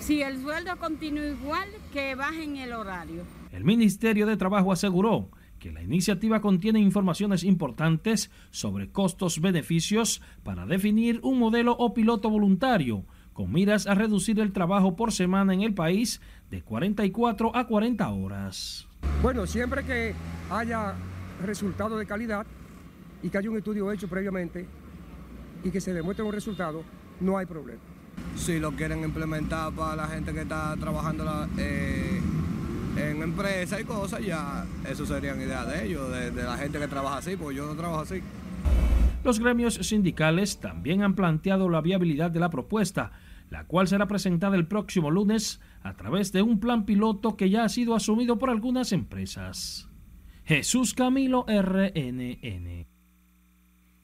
[0.00, 3.22] Si el sueldo continúa igual, que bajen el horario.
[3.52, 5.30] El Ministerio de Trabajo aseguró
[5.62, 13.04] que la iniciativa contiene informaciones importantes sobre costos-beneficios para definir un modelo o piloto voluntario
[13.32, 16.20] con miras a reducir el trabajo por semana en el país
[16.50, 18.88] de 44 a 40 horas.
[19.22, 20.14] Bueno, siempre que
[20.50, 20.94] haya
[21.44, 22.44] resultado de calidad
[23.22, 24.66] y que haya un estudio hecho previamente
[25.62, 26.82] y que se demuestre un resultado,
[27.20, 27.80] no hay problema.
[28.34, 32.20] Si lo quieren implementar para la gente que está trabajando la, eh,
[32.96, 36.88] en empresas y cosas, ya eso serían ideas de ellos, de, de la gente que
[36.88, 38.22] trabaja así, porque yo no trabajo así.
[39.24, 43.12] Los gremios sindicales también han planteado la viabilidad de la propuesta,
[43.50, 47.64] la cual será presentada el próximo lunes a través de un plan piloto que ya
[47.64, 49.88] ha sido asumido por algunas empresas.
[50.44, 52.91] Jesús Camilo RNN.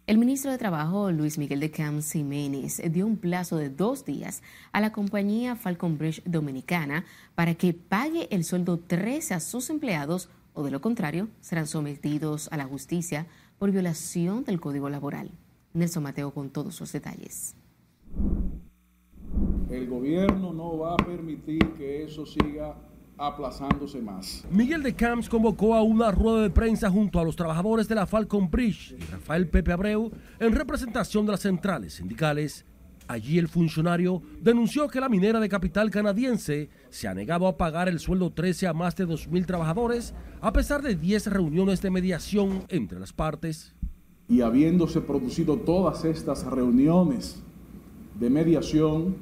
[0.09, 4.43] El ministro de Trabajo, Luis Miguel de Camps Jiménez, dio un plazo de dos días
[4.73, 10.31] a la compañía Falcon Bridge Dominicana para que pague el sueldo 13 a sus empleados
[10.55, 13.27] o de lo contrario serán sometidos a la justicia
[13.59, 15.31] por violación del Código Laboral.
[15.75, 17.55] Nelson Mateo con todos los detalles.
[19.69, 22.75] El gobierno no va a permitir que eso siga
[23.19, 24.47] aplazándose más.
[24.51, 28.07] Miguel de Camps convocó a una rueda de prensa junto a los trabajadores de la
[28.07, 32.65] Falcon Bridge y Rafael Pepe Abreu en representación de las centrales sindicales.
[33.09, 37.89] Allí el funcionario denunció que la minera de capital canadiense se ha negado a pagar
[37.89, 42.65] el sueldo 13 a más de 2.000 trabajadores a pesar de 10 reuniones de mediación
[42.69, 43.75] entre las partes.
[44.29, 47.43] Y habiéndose producido todas estas reuniones
[48.21, 49.17] de mediación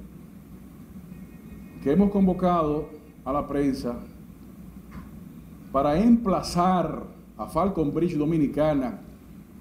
[1.85, 2.96] que hemos convocado
[3.27, 3.97] a la prensa
[5.73, 7.03] para emplazar
[7.37, 9.01] a Falcon Bridge Dominicana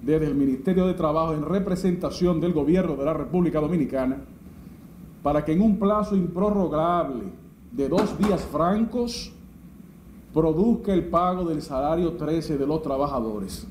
[0.00, 4.18] desde el Ministerio de Trabajo en representación del gobierno de la República Dominicana
[5.22, 7.24] para que en un plazo improrrogable
[7.72, 9.32] de dos días francos
[10.32, 13.66] produzca el pago del salario 13 de los trabajadores.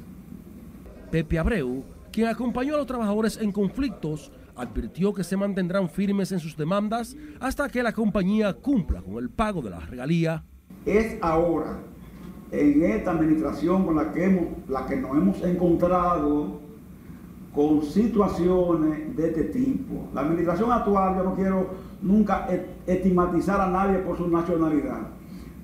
[1.09, 6.39] Pepe Abreu, quien acompañó a los trabajadores en conflictos, advirtió que se mantendrán firmes en
[6.39, 10.43] sus demandas hasta que la compañía cumpla con el pago de la regalía.
[10.85, 11.79] Es ahora,
[12.51, 16.59] en esta administración con la que, hemos, la que nos hemos encontrado
[17.53, 20.09] con situaciones de este tipo.
[20.13, 21.69] La administración actual, yo no quiero
[22.01, 22.47] nunca
[22.85, 25.07] estigmatizar a nadie por su nacionalidad,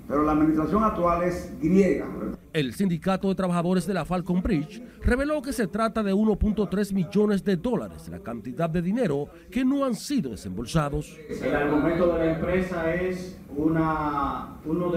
[0.07, 2.05] pero la administración actual es griega.
[2.53, 7.45] El sindicato de trabajadores de la Falcon Bridge reveló que se trata de 1.3 millones
[7.45, 11.17] de dólares, la cantidad de dinero que no han sido desembolsados.
[11.29, 14.91] El argumento de la empresa es una, uno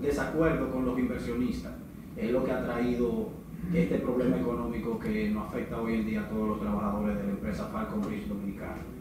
[0.00, 1.72] desacuerdo con los inversionistas.
[2.16, 3.30] Es lo que ha traído
[3.74, 7.30] este problema económico que nos afecta hoy en día a todos los trabajadores de la
[7.30, 8.91] empresa Falcon Bridge Dominicana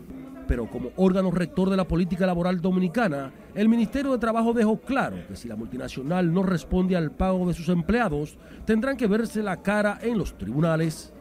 [0.51, 5.15] pero como órgano rector de la política laboral dominicana, el Ministerio de Trabajo dejó claro
[5.25, 9.61] que si la multinacional no responde al pago de sus empleados, tendrán que verse la
[9.61, 11.13] cara en los tribunales.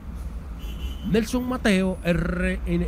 [1.13, 2.87] Nelson Mateo, RNN.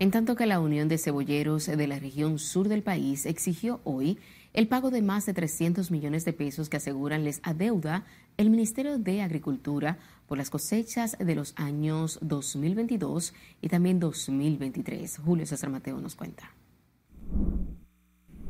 [0.00, 4.18] En tanto que la Unión de Cebolleros de la región sur del país exigió hoy
[4.54, 8.04] el pago de más de 300 millones de pesos que aseguran les adeuda
[8.38, 15.18] el Ministerio de Agricultura por las cosechas de los años 2022 y también 2023.
[15.18, 16.50] Julio César Mateo nos cuenta.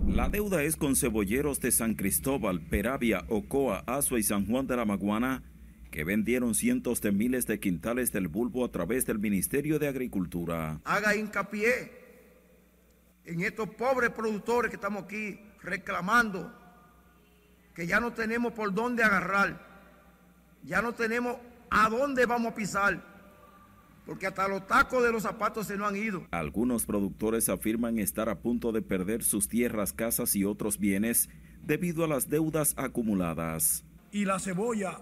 [0.06, 4.76] La deuda es con cebolleros de San Cristóbal, Peravia, Ocoa, Azua y San Juan de
[4.76, 5.42] la Maguana,
[5.90, 10.80] que vendieron cientos de miles de quintales del bulbo a través del Ministerio de Agricultura.
[10.84, 11.92] Haga hincapié
[13.24, 16.52] en estos pobres productores que estamos aquí reclamando
[17.74, 19.64] que ya no tenemos por dónde agarrar,
[20.62, 21.36] ya no tenemos
[21.72, 23.02] a dónde vamos a pisar,
[24.04, 26.26] porque hasta los tacos de los zapatos se nos han ido.
[26.30, 31.30] Algunos productores afirman estar a punto de perder sus tierras, casas y otros bienes
[31.62, 33.84] debido a las deudas acumuladas.
[34.10, 34.98] Y la cebolla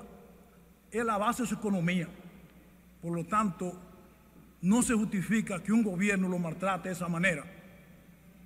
[0.93, 2.09] es la base de su economía.
[3.03, 3.73] Por lo tanto,
[4.63, 7.45] no se justifica que un gobierno lo maltrate de esa manera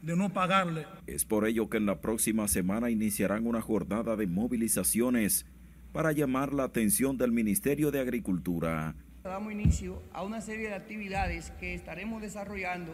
[0.01, 0.87] de no pagarle.
[1.07, 5.47] Es por ello que en la próxima semana iniciarán una jornada de movilizaciones
[5.95, 8.97] para llamar la atención del Ministerio de Agricultura.
[9.23, 12.93] Damos inicio a una serie de actividades que estaremos desarrollando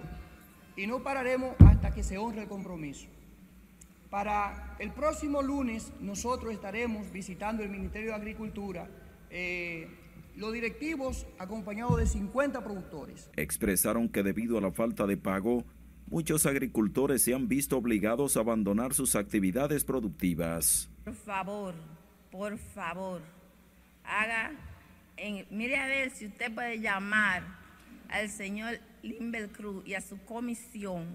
[0.77, 3.09] y no pararemos hasta que se honre el compromiso.
[4.11, 8.91] Para el próximo lunes nosotros estaremos visitando el Ministerio de Agricultura,
[9.31, 9.89] eh,
[10.37, 13.31] los directivos acompañados de 50 productores.
[13.35, 15.65] Expresaron que debido a la falta de pago,
[16.07, 20.91] muchos agricultores se han visto obligados a abandonar sus actividades productivas.
[21.03, 21.75] Por favor,
[22.31, 23.23] por favor,
[24.05, 24.53] haga,
[25.17, 27.43] en, mire a ver si usted puede llamar
[28.09, 31.07] al señor Limbel Cruz y a su comisión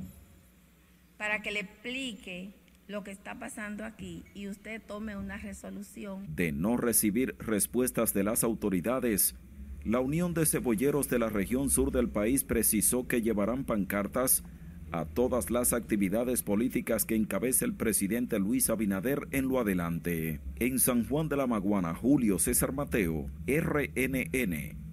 [1.18, 2.52] para que le explique
[2.88, 6.36] lo que está pasando aquí y usted tome una resolución.
[6.36, 9.36] De no recibir respuestas de las autoridades,
[9.84, 14.44] la Unión de Cebolleros de la región sur del país precisó que llevarán pancartas
[14.92, 20.40] a todas las actividades políticas que encabeza el presidente Luis Abinader en lo adelante.
[20.58, 24.86] En San Juan de la Maguana, Julio César Mateo, RNN.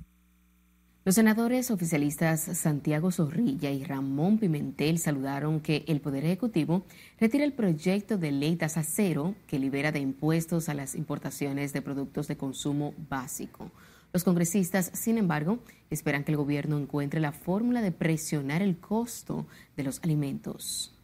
[1.05, 6.87] Los senadores oficialistas Santiago Zorrilla y Ramón Pimentel saludaron que el Poder Ejecutivo
[7.19, 11.83] retire el proyecto de ley tasa cero que libera de impuestos a las importaciones de
[11.83, 13.73] productos de consumo básico.
[14.13, 19.47] Los congresistas, sin embargo, esperan que el gobierno encuentre la fórmula de presionar el costo
[19.77, 20.95] de los alimentos.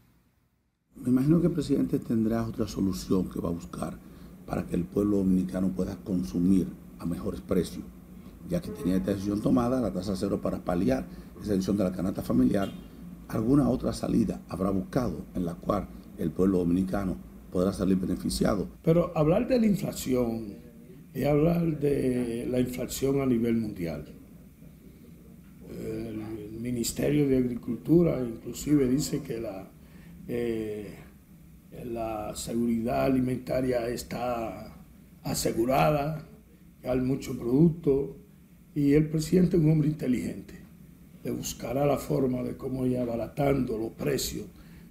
[0.96, 3.98] Me imagino que el presidente tendrá otra solución que va a buscar
[4.46, 6.66] para que el pueblo dominicano pueda consumir
[6.98, 7.84] a mejores precios
[8.48, 11.04] ya que tenía esta decisión tomada, la tasa cero para paliar
[11.40, 12.70] esa decisión de la canasta familiar,
[13.28, 17.16] alguna otra salida habrá buscado en la cual el pueblo dominicano
[17.52, 18.66] podrá salir beneficiado.
[18.82, 20.67] Pero hablar de la inflación
[21.22, 24.04] es hablar de la inflación a nivel mundial.
[25.70, 29.70] El Ministerio de Agricultura inclusive dice que la,
[30.26, 30.94] eh,
[31.84, 34.74] la seguridad alimentaria está
[35.22, 36.26] asegurada,
[36.80, 38.16] que hay mucho producto,
[38.74, 40.54] y el presidente es un hombre inteligente.
[41.24, 44.46] Le buscará la forma de cómo ir abaratando los precios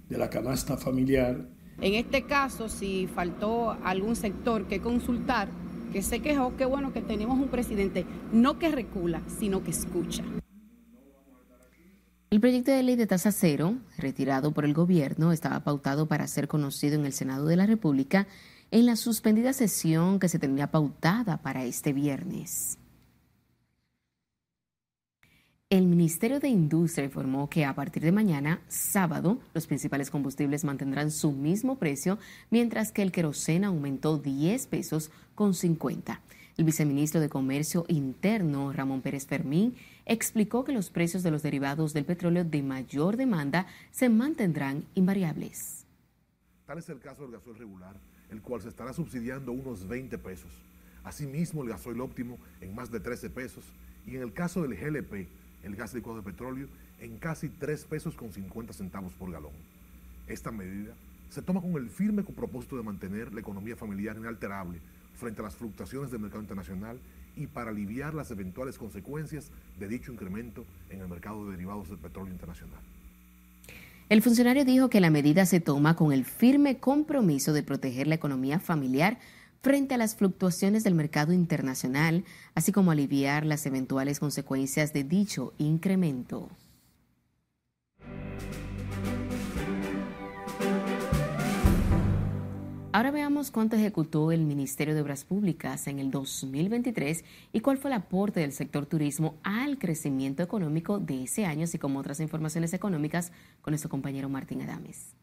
[0.08, 1.48] de la canasta familiar.
[1.80, 5.48] En este caso, si faltó algún sector que consultar,
[5.92, 10.22] que se quejó, qué bueno que tenemos un presidente no que recula, sino que escucha.
[12.30, 16.46] El proyecto de ley de tasa cero, retirado por el gobierno, estaba pautado para ser
[16.46, 18.26] conocido en el Senado de la República
[18.70, 22.77] en la suspendida sesión que se tenía pautada para este viernes.
[25.70, 31.10] El Ministerio de Industria informó que a partir de mañana, sábado, los principales combustibles mantendrán
[31.10, 36.22] su mismo precio, mientras que el queroseno aumentó 10 pesos con 50.
[36.56, 39.76] El viceministro de Comercio Interno, Ramón Pérez Fermín,
[40.06, 45.84] explicó que los precios de los derivados del petróleo de mayor demanda se mantendrán invariables.
[46.64, 47.94] Tal es el caso del gasoil regular,
[48.30, 50.50] el cual se estará subsidiando unos 20 pesos.
[51.04, 53.66] Asimismo, el gasoil óptimo en más de 13 pesos.
[54.06, 55.28] Y en el caso del GLP,
[55.68, 59.52] el gas licuado de petróleo en casi 3 pesos con 50 centavos por galón.
[60.26, 60.94] Esta medida
[61.30, 64.80] se toma con el firme propósito de mantener la economía familiar inalterable
[65.14, 66.98] frente a las fluctuaciones del mercado internacional
[67.36, 71.98] y para aliviar las eventuales consecuencias de dicho incremento en el mercado de derivados del
[71.98, 72.80] petróleo internacional.
[74.08, 78.14] El funcionario dijo que la medida se toma con el firme compromiso de proteger la
[78.14, 79.18] economía familiar
[79.60, 85.52] frente a las fluctuaciones del mercado internacional, así como aliviar las eventuales consecuencias de dicho
[85.58, 86.48] incremento.
[92.90, 97.90] Ahora veamos cuánto ejecutó el Ministerio de Obras Públicas en el 2023 y cuál fue
[97.90, 102.72] el aporte del sector turismo al crecimiento económico de ese año, así como otras informaciones
[102.72, 103.30] económicas
[103.60, 105.14] con nuestro compañero Martín Adames.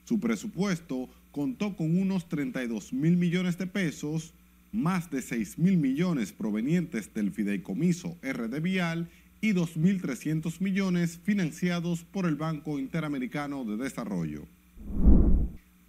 [0.05, 4.35] Su presupuesto contó con unos 32 mil millones de pesos,
[4.73, 9.09] más de 6 mil millones provenientes del fideicomiso RD Vial
[9.41, 14.47] y 2.300 millones financiados por el Banco Interamericano de Desarrollo.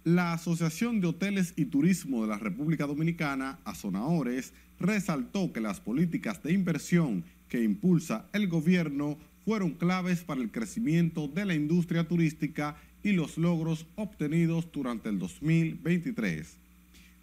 [0.04, 6.42] La Asociación de Hoteles y Turismo de la República Dominicana, Azonaores, resaltó que las políticas
[6.42, 12.76] de inversión que impulsa el gobierno fueron claves para el crecimiento de la industria turística
[13.02, 16.56] y los logros obtenidos durante el 2023.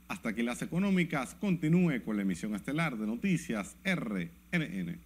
[0.08, 4.98] Hasta que las económicas continúe con la emisión estelar de noticias RNN.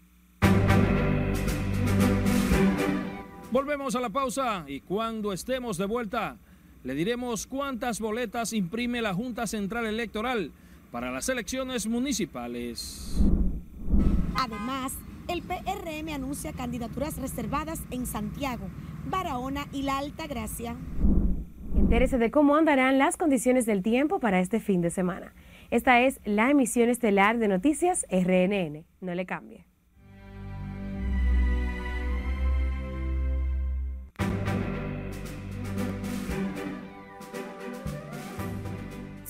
[3.50, 6.36] Volvemos a la pausa y cuando estemos de vuelta
[6.82, 10.52] le diremos cuántas boletas imprime la Junta Central Electoral
[10.90, 13.20] para las elecciones municipales.
[14.34, 14.94] Además,
[15.28, 18.68] el PRM anuncia candidaturas reservadas en Santiago,
[19.06, 20.76] Barahona y La Alta Gracia.
[21.76, 25.34] Entérese de cómo andarán las condiciones del tiempo para este fin de semana.
[25.70, 28.84] Esta es la emisión estelar de Noticias RNN.
[29.00, 29.69] No le cambie.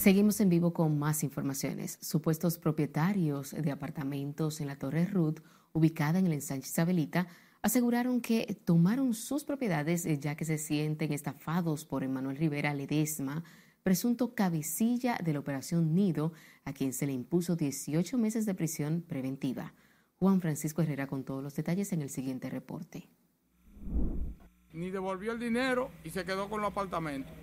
[0.00, 1.98] Seguimos en vivo con más informaciones.
[2.00, 5.40] Supuestos propietarios de apartamentos en la Torre Ruth,
[5.74, 7.26] ubicada en el ensanche Isabelita,
[7.60, 13.44] aseguraron que tomaron sus propiedades eh, ya que se sienten estafados por Emanuel Rivera Ledesma,
[13.82, 16.32] presunto cabecilla de la Operación Nido,
[16.64, 19.74] a quien se le impuso 18 meses de prisión preventiva.
[20.18, 23.06] Juan Francisco Herrera con todos los detalles en el siguiente reporte.
[24.72, 27.34] Ni devolvió el dinero y se quedó con los apartamentos.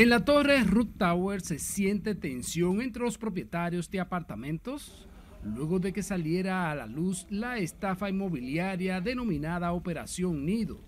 [0.00, 5.06] En la torre Root Tower se siente tensión entre los propietarios de apartamentos
[5.44, 10.80] luego de que saliera a la luz la estafa inmobiliaria denominada Operación Nido,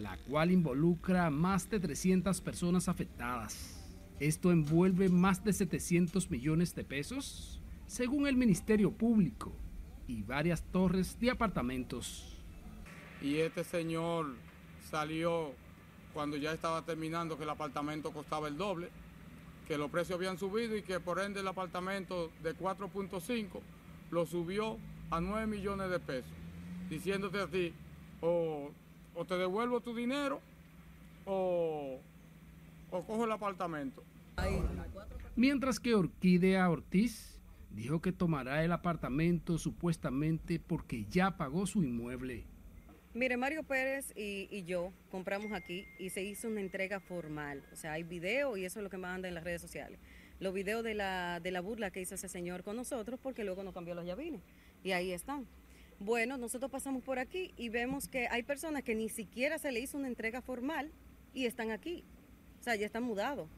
[0.00, 3.78] la cual involucra más de 300 personas afectadas.
[4.20, 9.54] Esto envuelve más de 700 millones de pesos, según el Ministerio Público,
[10.08, 12.42] y varias torres de apartamentos.
[13.20, 14.34] Y este señor
[14.90, 15.52] salió
[16.16, 18.88] cuando ya estaba terminando que el apartamento costaba el doble,
[19.68, 23.60] que los precios habían subido y que por ende el apartamento de 4.5
[24.10, 24.78] lo subió
[25.10, 26.32] a 9 millones de pesos,
[26.88, 27.74] diciéndote a ti,
[28.22, 28.70] o,
[29.28, 30.40] te devuelvo tu dinero
[31.26, 32.00] o,
[32.90, 34.02] o cojo el apartamento.
[35.36, 37.38] Mientras que Orquídea Ortiz
[37.68, 42.46] dijo que tomará el apartamento supuestamente porque ya pagó su inmueble.
[43.16, 47.64] Mire, Mario Pérez y, yo compramos aquí y se hizo una entrega formal.
[47.72, 49.98] O sea, hay video y eso es lo que manda en las redes sociales.
[50.38, 53.62] Los videos de la, de la burla que hizo ese señor con nosotros porque luego
[53.62, 54.42] nos cambió los llavines.
[54.84, 55.46] Y ahí están.
[55.98, 59.80] Bueno, nosotros pasamos por aquí y vemos que hay personas que ni siquiera se le
[59.80, 60.92] hizo una entrega formal
[61.32, 62.04] y están aquí.
[62.60, 63.48] O sea, ya están mudados.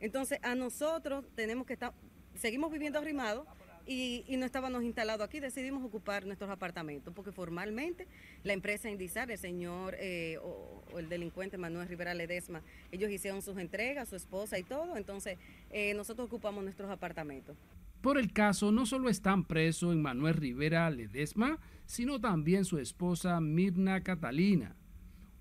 [0.00, 1.94] Entonces, a nosotros tenemos que estar,
[2.34, 3.46] seguimos viviendo arrimados
[3.86, 8.06] y, no estábamos instalados aquí, decidimos ocupar nuestros apartamentos, porque formalmente
[8.42, 12.62] la empresa Indizar, el señor eh, o, el delincuente Manuel Rivera Ledesma,
[12.92, 15.38] ellos hicieron sus entregas, su esposa y todo, entonces
[15.70, 17.56] eh, nosotros ocupamos nuestros apartamentos.
[18.00, 24.02] Por el caso, no solo están presos Manuel Rivera Ledesma, sino también su esposa Mirna
[24.02, 24.76] Catalina,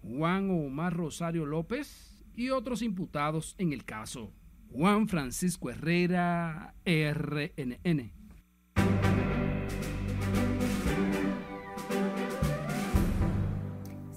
[0.01, 4.31] Juan Omar Rosario López y otros imputados en el caso.
[4.71, 8.22] Juan Francisco Herrera, RNN.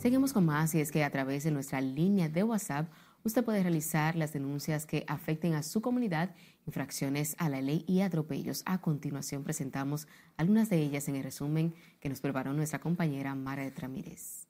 [0.06, 2.88] Seguimos con más y es que a través de nuestra línea de WhatsApp
[3.24, 6.32] usted puede realizar las denuncias que afecten a su comunidad,
[6.64, 8.62] infracciones a la ley y atropellos.
[8.66, 13.64] A continuación presentamos algunas de ellas en el resumen que nos preparó nuestra compañera Mara
[13.64, 14.46] de Tramírez.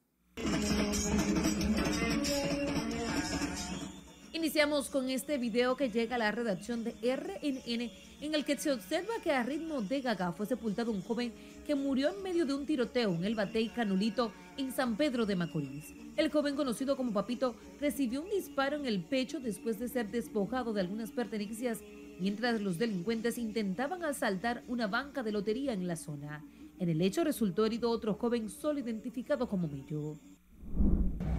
[4.34, 7.90] Iniciamos con este video que llega a la redacción de RNN
[8.20, 11.32] en el que se observa que a ritmo de gaga fue sepultado un joven
[11.66, 15.34] que murió en medio de un tiroteo en el Batey Canulito en San Pedro de
[15.34, 15.94] Macorís.
[16.16, 20.72] El joven conocido como Papito recibió un disparo en el pecho después de ser despojado
[20.72, 21.82] de algunas pertenencias
[22.20, 26.44] mientras los delincuentes intentaban asaltar una banca de lotería en la zona.
[26.78, 30.14] En el hecho resultó herido otro joven solo identificado como Mello.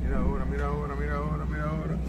[0.03, 1.99] Mira ahora, mira ahora, mira ahora, mira ahora.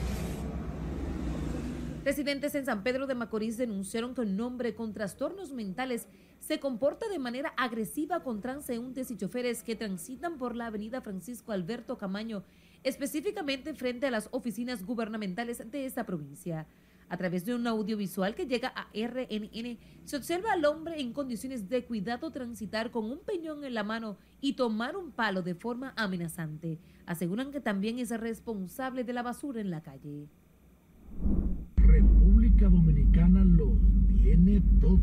[2.04, 6.08] Residentes en San Pedro de Macorís denunciaron que un hombre con trastornos mentales
[6.48, 11.52] se comporta de manera agresiva con transeúntes y choferes que transitan por la avenida Francisco
[11.52, 12.42] Alberto Camaño,
[12.84, 16.66] específicamente frente a las oficinas gubernamentales de esta provincia.
[17.10, 21.68] A través de un audiovisual que llega a RNN, se observa al hombre en condiciones
[21.68, 25.92] de cuidado transitar con un peñón en la mano y tomar un palo de forma
[25.96, 26.78] amenazante.
[27.04, 30.28] Aseguran que también es responsable de la basura en la calle.
[31.76, 33.76] República Dominicana lo
[34.08, 34.98] tiene todo.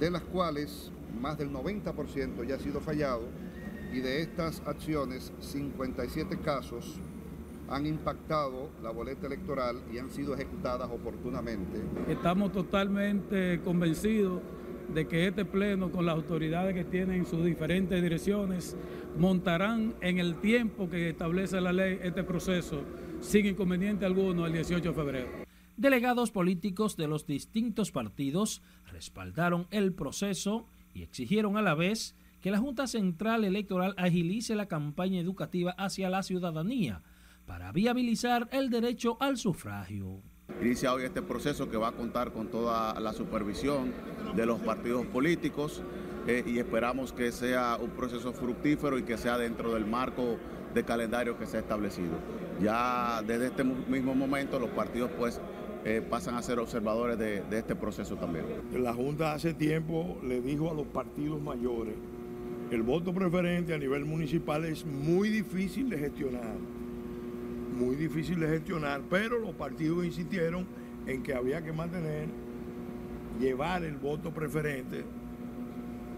[0.00, 3.22] de las cuales más del 90% ya ha sido fallado
[3.92, 6.98] y de estas acciones 57 casos
[7.68, 11.82] han impactado la boleta electoral y han sido ejecutadas oportunamente.
[12.08, 14.40] Estamos totalmente convencidos
[14.92, 18.76] de que este pleno con las autoridades que tienen sus diferentes direcciones
[19.18, 22.82] montarán en el tiempo que establece la ley este proceso
[23.20, 25.28] sin inconveniente alguno el 18 de febrero.
[25.76, 32.50] Delegados políticos de los distintos partidos respaldaron el proceso y exigieron a la vez que
[32.50, 37.02] la Junta Central Electoral agilice la campaña educativa hacia la ciudadanía
[37.44, 40.22] para viabilizar el derecho al sufragio.
[40.60, 43.92] Inicia hoy este proceso que va a contar con toda la supervisión
[44.34, 45.82] de los partidos políticos
[46.26, 50.38] eh, y esperamos que sea un proceso fructífero y que sea dentro del marco
[50.72, 52.14] de calendario que se ha establecido.
[52.62, 55.40] Ya desde este mismo momento los partidos pues
[55.84, 58.46] eh, pasan a ser observadores de, de este proceso también.
[58.72, 61.94] La Junta hace tiempo le dijo a los partidos mayores,
[62.70, 66.54] el voto preferente a nivel municipal es muy difícil de gestionar,
[67.76, 70.66] muy difícil de gestionar, pero los partidos insistieron
[71.06, 72.28] en que había que mantener,
[73.38, 75.04] llevar el voto preferente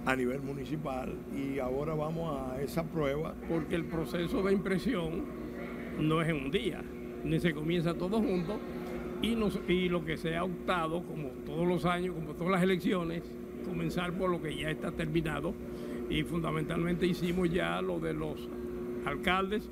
[0.07, 3.35] a nivel municipal y ahora vamos a esa prueba.
[3.49, 5.25] Porque el proceso de impresión
[5.99, 6.83] no es en un día,
[7.25, 8.59] ni se comienza todo junto
[9.21, 12.63] y, nos, y lo que se ha optado, como todos los años, como todas las
[12.63, 13.23] elecciones,
[13.65, 15.53] comenzar por lo que ya está terminado
[16.09, 18.49] y fundamentalmente hicimos ya lo de los
[19.05, 19.69] alcaldes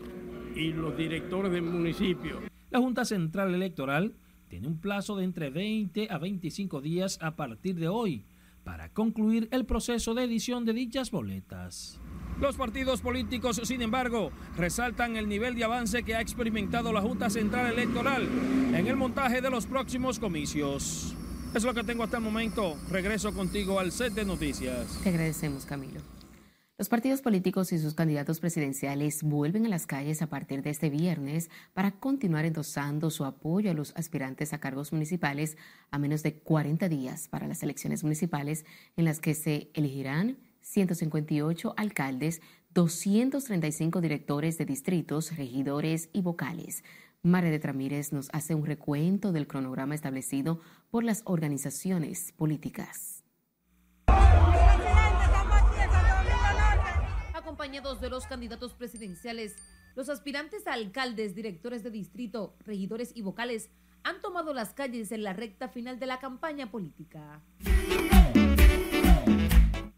[0.56, 2.40] y los directores del municipio.
[2.70, 4.14] La Junta Central Electoral
[4.48, 8.24] tiene un plazo de entre 20 a 25 días a partir de hoy
[8.64, 12.00] para concluir el proceso de edición de dichas boletas.
[12.40, 17.30] Los partidos políticos, sin embargo, resaltan el nivel de avance que ha experimentado la Junta
[17.30, 18.28] Central Electoral
[18.74, 21.14] en el montaje de los próximos comicios.
[21.54, 22.76] Es lo que tengo hasta el momento.
[22.90, 25.00] Regreso contigo al set de noticias.
[25.02, 26.15] Te agradecemos, Camilo.
[26.78, 30.90] Los partidos políticos y sus candidatos presidenciales vuelven a las calles a partir de este
[30.90, 35.56] viernes para continuar endosando su apoyo a los aspirantes a cargos municipales
[35.90, 41.72] a menos de 40 días para las elecciones municipales en las que se elegirán 158
[41.78, 42.42] alcaldes,
[42.74, 46.84] 235 directores de distritos, regidores y vocales.
[47.22, 50.60] María de Ramírez nos hace un recuento del cronograma establecido
[50.90, 53.24] por las organizaciones políticas.
[57.56, 59.56] Acompañados de los candidatos presidenciales,
[59.94, 63.70] los aspirantes a alcaldes, directores de distrito, regidores y vocales
[64.02, 67.40] han tomado las calles en la recta final de la campaña política.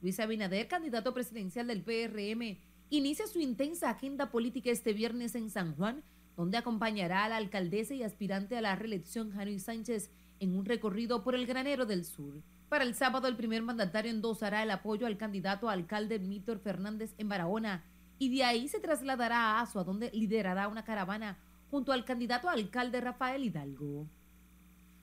[0.00, 2.58] Luis Abinader, candidato presidencial del PRM,
[2.90, 6.04] inicia su intensa agenda política este viernes en San Juan,
[6.36, 11.24] donde acompañará a la alcaldesa y aspirante a la reelección Janoy Sánchez en un recorrido
[11.24, 12.40] por el granero del sur.
[12.68, 17.14] Para el sábado, el primer mandatario endosará el apoyo al candidato a alcalde Mítor Fernández
[17.16, 17.82] en Barahona
[18.18, 21.38] y de ahí se trasladará a Asua, donde liderará una caravana
[21.70, 24.06] junto al candidato a alcalde Rafael Hidalgo.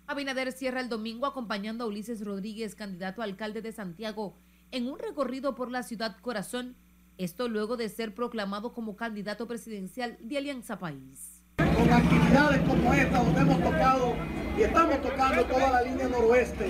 [0.06, 4.38] Abinader cierra el domingo acompañando a Ulises Rodríguez, candidato a alcalde de Santiago,
[4.70, 6.76] en un recorrido por la ciudad corazón,
[7.18, 13.24] esto luego de ser proclamado como candidato presidencial de Alianza País con actividades como esta
[13.24, 14.16] donde hemos tocado
[14.58, 16.68] y estamos tocando toda la línea noroeste.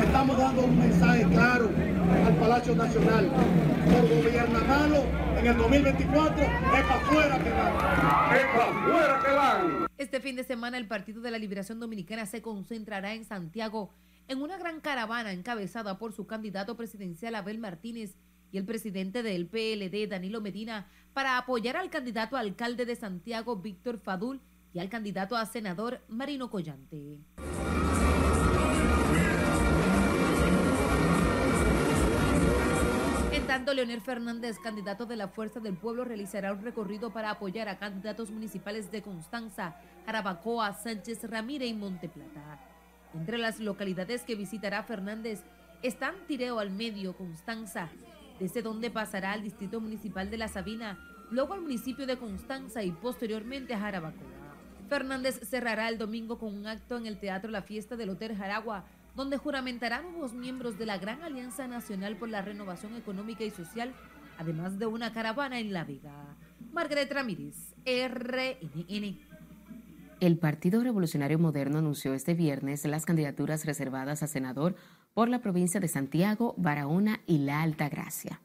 [0.00, 1.70] Estamos dando un mensaje claro
[2.26, 3.30] al Palacio Nacional.
[3.90, 5.04] Por gobierna malo
[5.38, 8.36] en el 2024 es para afuera que van.
[8.36, 9.86] Es para afuera que van.
[9.96, 13.90] Este fin de semana el Partido de la Liberación Dominicana se concentrará en Santiago
[14.26, 18.16] en una gran caravana encabezada por su candidato presidencial Abel Martínez
[18.50, 20.86] y el presidente del PLD, Danilo Medina,
[21.18, 24.40] para apoyar al candidato a alcalde de Santiago, Víctor Fadul,
[24.72, 27.18] y al candidato a senador, Marino Collante.
[33.32, 37.68] En tanto, Leonel Fernández, candidato de la Fuerza del Pueblo, realizará un recorrido para apoyar
[37.68, 39.74] a candidatos municipales de Constanza,
[40.06, 42.60] Jarabacoa, Sánchez Ramírez y Monteplata.
[43.12, 45.42] Entre las localidades que visitará Fernández
[45.82, 47.88] están Tireo al Medio, Constanza,
[48.38, 50.98] desde donde pasará al Distrito Municipal de La Sabina,
[51.30, 54.38] luego al municipio de Constanza y posteriormente a Jarabacoa.
[54.88, 58.84] Fernández cerrará el domingo con un acto en el Teatro La Fiesta del Hotel Jaragua,
[59.14, 63.92] donde juramentarán nuevos miembros de la Gran Alianza Nacional por la Renovación Económica y Social,
[64.38, 66.36] además de una caravana en La Vega.
[66.72, 69.18] Margaret Ramírez, RNN.
[70.20, 74.74] El Partido Revolucionario Moderno anunció este viernes las candidaturas reservadas a senador
[75.14, 78.40] por la provincia de Santiago, Barahona y La Altagracia.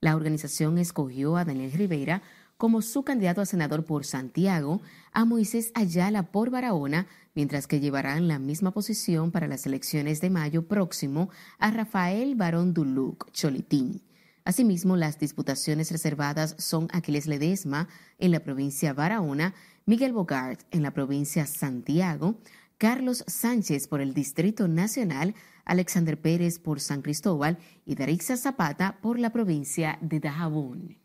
[0.00, 2.22] La organización escogió a Daniel Rivera
[2.56, 8.26] como su candidato a senador por Santiago, a Moisés Ayala por Barahona, mientras que llevarán
[8.26, 14.02] la misma posición para las elecciones de mayo próximo a Rafael Barón Duluc Cholitín.
[14.44, 17.88] Asimismo, las disputaciones reservadas son Aquiles Ledesma
[18.18, 19.54] en la provincia Barahona,
[19.86, 22.40] Miguel Bogart en la provincia Santiago,
[22.78, 29.18] Carlos Sánchez por el Distrito Nacional, Alexander Pérez por San Cristóbal y Darixa Zapata por
[29.18, 30.96] la provincia de Dajabón.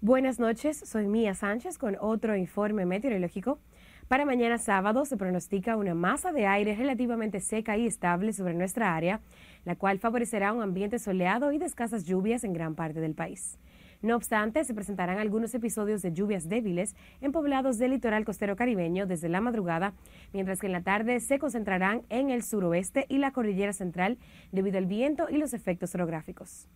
[0.00, 3.60] Buenas noches, soy Mía Sánchez con otro informe meteorológico.
[4.08, 8.96] Para mañana sábado se pronostica una masa de aire relativamente seca y estable sobre nuestra
[8.96, 9.20] área,
[9.64, 13.56] la cual favorecerá un ambiente soleado y de escasas lluvias en gran parte del país.
[14.02, 19.06] No obstante, se presentarán algunos episodios de lluvias débiles en poblados del litoral costero caribeño
[19.06, 19.94] desde la madrugada,
[20.32, 24.18] mientras que en la tarde se concentrarán en el suroeste y la cordillera central
[24.52, 26.68] debido al viento y los efectos orográficos.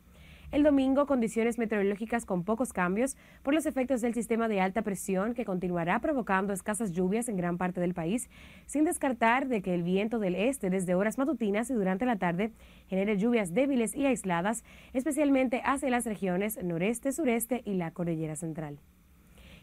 [0.52, 5.32] El domingo, condiciones meteorológicas con pocos cambios por los efectos del sistema de alta presión
[5.32, 8.28] que continuará provocando escasas lluvias en gran parte del país,
[8.66, 12.50] sin descartar de que el viento del este desde horas matutinas y durante la tarde
[12.88, 18.80] genere lluvias débiles y aisladas, especialmente hacia las regiones noreste, sureste y la cordillera central.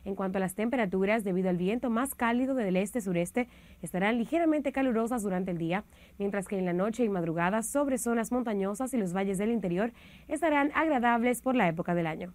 [0.08, 3.50] En cuanto a las temperaturas, debido al viento más cálido del este-sureste,
[3.82, 5.84] estarán ligeramente calurosas durante el día,
[6.18, 9.92] mientras que en la noche y madrugada sobre zonas montañosas y los valles del interior
[10.30, 12.34] estarán agradables por la época del año.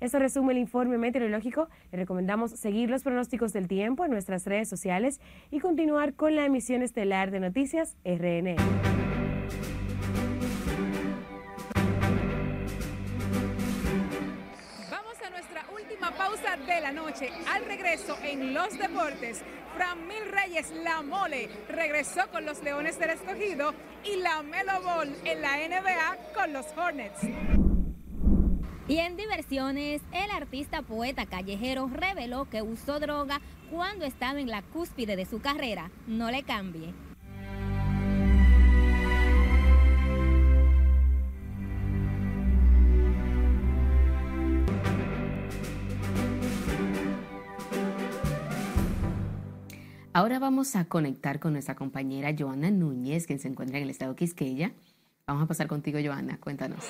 [0.00, 1.68] Esto resume el informe meteorológico.
[1.92, 5.20] Le recomendamos seguir los pronósticos del tiempo en nuestras redes sociales
[5.52, 8.56] y continuar con la emisión estelar de noticias RNN.
[16.16, 17.30] Pausa de la noche.
[17.48, 19.42] Al regreso en los deportes,
[19.74, 25.14] Fran Mil Reyes, la mole, regresó con los Leones del Escogido y la Melo Ball
[25.24, 27.20] en la NBA con los Hornets.
[28.88, 33.40] Y en diversiones, el artista poeta callejero reveló que usó droga
[33.70, 35.90] cuando estaba en la cúspide de su carrera.
[36.06, 36.94] No le cambie.
[50.16, 54.16] Ahora vamos a conectar con nuestra compañera Joana Núñez, quien se encuentra en el estado
[54.16, 54.72] Quisqueya.
[55.26, 56.38] Vamos a pasar contigo, Joana.
[56.40, 56.86] Cuéntanos.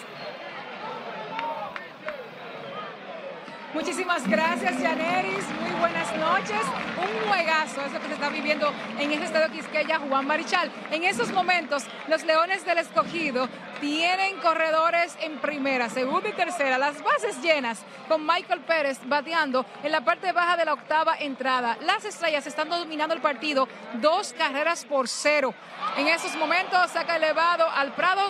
[3.75, 5.45] Muchísimas gracias, Janeris.
[5.61, 6.61] Muy buenas noches.
[6.97, 10.71] Un juegazo es lo que se está viviendo en este estadio Quisqueya, Juan Marichal.
[10.91, 13.49] En estos momentos, los Leones del Escogido
[13.81, 19.93] tienen corredores en primera, segunda y tercera, las bases llenas, con Michael Pérez bateando en
[19.93, 21.77] la parte baja de la octava entrada.
[21.83, 25.53] Las estrellas están dominando el partido, dos carreras por cero.
[25.97, 28.23] En esos momentos saca elevado al Prado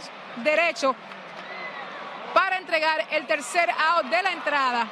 [0.43, 0.97] derecho
[2.35, 4.87] para entregar el tercer out de la entrada.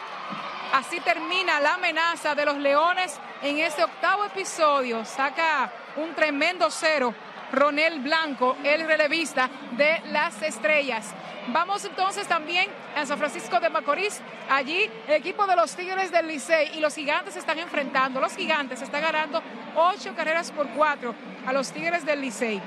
[0.75, 5.05] Así termina la amenaza de los Leones en ese octavo episodio.
[5.05, 7.15] Saca un tremendo cero
[7.53, 11.15] Ronel Blanco, el relevista de las estrellas.
[11.53, 14.21] Vamos entonces también a San Francisco de Macorís.
[14.51, 18.21] Allí el equipo de los Tigres del Licey y los Gigantes están enfrentando.
[18.21, 19.41] Los Gigantes están ganando
[19.77, 21.15] ocho carreras por cuatro
[21.47, 22.61] a los Tigres del Licey.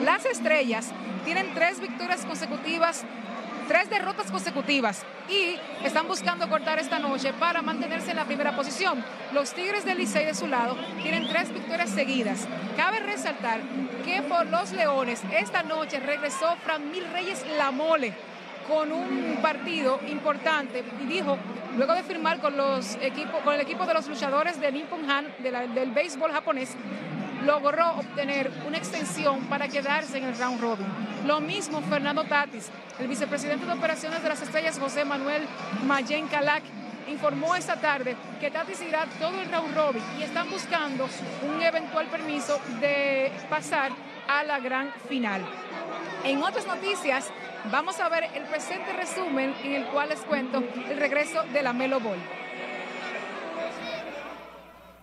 [0.00, 0.92] Las estrellas
[1.26, 3.04] tienen tres victorias consecutivas
[3.68, 9.04] tres derrotas consecutivas y están buscando cortar esta noche para mantenerse en la primera posición.
[9.32, 12.48] Los Tigres del Licey de su lado tienen tres victorias seguidas.
[12.76, 13.60] Cabe resaltar
[14.04, 18.14] que por los Leones esta noche regresó Fran Mil Reyes La Mole
[18.66, 21.38] con un partido importante y dijo,
[21.76, 22.98] luego de firmar con, los
[23.44, 25.26] con el equipo de los luchadores de Nippon Han,
[25.74, 26.74] del béisbol japonés,
[27.44, 30.86] logró obtener una extensión para quedarse en el round robin.
[31.26, 35.46] Lo mismo Fernando Tatis, el vicepresidente de operaciones de las estrellas José Manuel
[35.86, 36.62] Mayen Calac,
[37.08, 41.08] informó esta tarde que Tatis irá todo el round robin y están buscando
[41.48, 43.92] un eventual permiso de pasar
[44.28, 45.42] a la gran final.
[46.24, 47.30] En otras noticias,
[47.70, 51.72] vamos a ver el presente resumen en el cual les cuento el regreso de la
[51.72, 52.18] Melo Ball.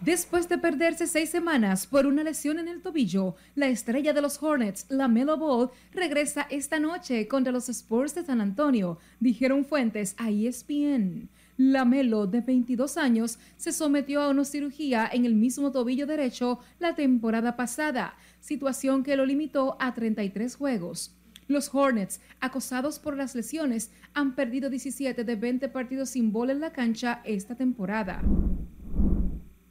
[0.02, 4.42] Después de perderse seis semanas por una lesión en el tobillo, la estrella de los
[4.42, 10.14] Hornets, la Melo Ball, regresa esta noche contra los Spurs de San Antonio, dijeron fuentes
[10.18, 11.30] a ESPN.
[11.58, 16.60] La Melo, de 22 años, se sometió a una cirugía en el mismo tobillo derecho
[16.80, 21.16] la temporada pasada, situación que lo limitó a 33 juegos.
[21.48, 26.60] Los Hornets, acosados por las lesiones, han perdido 17 de 20 partidos sin bola en
[26.60, 28.22] la cancha esta temporada.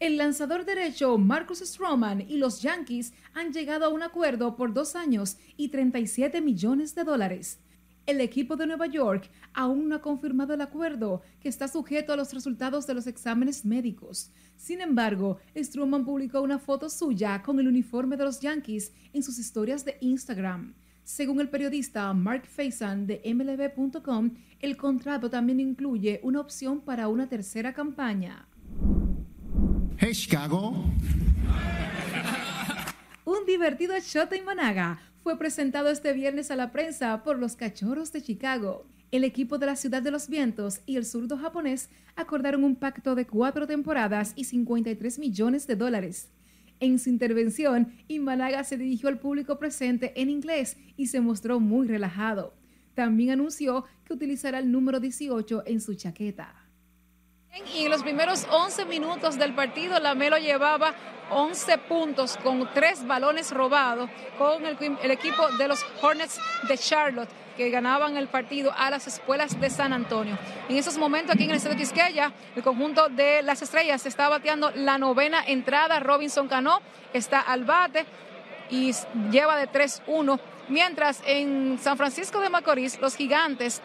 [0.00, 4.96] El lanzador derecho Marcus Stroman y los Yankees han llegado a un acuerdo por dos
[4.96, 7.60] años y 37 millones de dólares.
[8.04, 12.16] El equipo de Nueva York aún no ha confirmado el acuerdo, que está sujeto a
[12.16, 14.30] los resultados de los exámenes médicos.
[14.56, 19.38] Sin embargo, Stroman publicó una foto suya con el uniforme de los Yankees en sus
[19.38, 20.74] historias de Instagram.
[21.04, 27.28] Según el periodista Mark Faison de MLB.com, el contrato también incluye una opción para una
[27.28, 28.48] tercera campaña.
[30.14, 30.72] Chicago.
[33.24, 38.12] Un divertido shot en Managa fue presentado este viernes a la prensa por los Cachorros
[38.12, 38.86] de Chicago.
[39.10, 43.14] El equipo de la Ciudad de los Vientos y el zurdo japonés acordaron un pacto
[43.14, 46.30] de cuatro temporadas y 53 millones de dólares.
[46.80, 51.88] En su intervención, Imanaga se dirigió al público presente en inglés y se mostró muy
[51.88, 52.54] relajado.
[52.94, 56.63] También anunció que utilizará el número 18 en su chaqueta.
[57.72, 60.92] Y en los primeros 11 minutos del partido, Lamelo llevaba
[61.30, 67.70] 11 puntos con tres balones robados con el, equipo de los Hornets de Charlotte que
[67.70, 70.36] ganaban el partido a las escuelas de San Antonio.
[70.68, 74.72] En esos momentos aquí en el Estadio Quisqueya, el conjunto de las estrellas está bateando
[74.72, 76.00] la novena entrada.
[76.00, 76.80] Robinson Cano
[77.12, 78.04] está al bate
[78.68, 78.92] y
[79.30, 80.40] lleva de 3-1.
[80.68, 83.80] Mientras en San Francisco de Macorís, los gigantes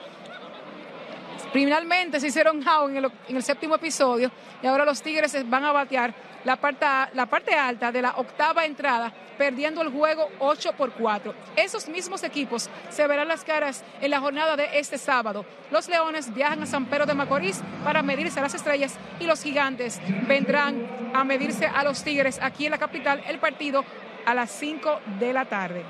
[1.52, 4.32] Finalmente se hicieron out en el, en el, séptimo episodio
[4.62, 8.66] y ahora los Tigres van a batear la parte, la parte alta de la octava
[8.66, 11.34] entrada, perdiendo el juego 8 por 4.
[11.56, 15.46] Esos mismos equipos se verán las caras en la jornada de este sábado.
[15.72, 19.42] Los Leones viajan a San Pedro de Macorís para medirse a las estrellas y los
[19.42, 23.84] Gigantes vendrán a medirse a los Tigres aquí en la capital el partido
[24.26, 25.84] a las 5 de la tarde.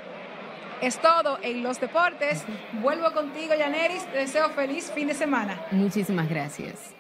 [0.81, 2.43] Es todo en los deportes.
[2.81, 4.05] Vuelvo contigo, Yaneris.
[4.11, 5.59] Te deseo feliz fin de semana.
[5.71, 6.95] Muchísimas gracias.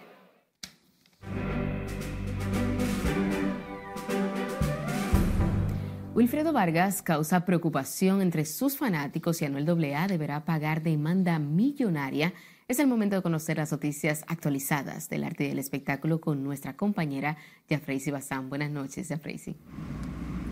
[6.13, 12.33] Wilfredo Vargas causa preocupación entre sus fanáticos y Anuel AA deberá pagar demanda millonaria.
[12.67, 16.75] Es el momento de conocer las noticias actualizadas del arte y del espectáculo con nuestra
[16.75, 17.37] compañera
[17.69, 18.49] Jafreisi Bazán.
[18.49, 19.55] Buenas noches, Jafreisi.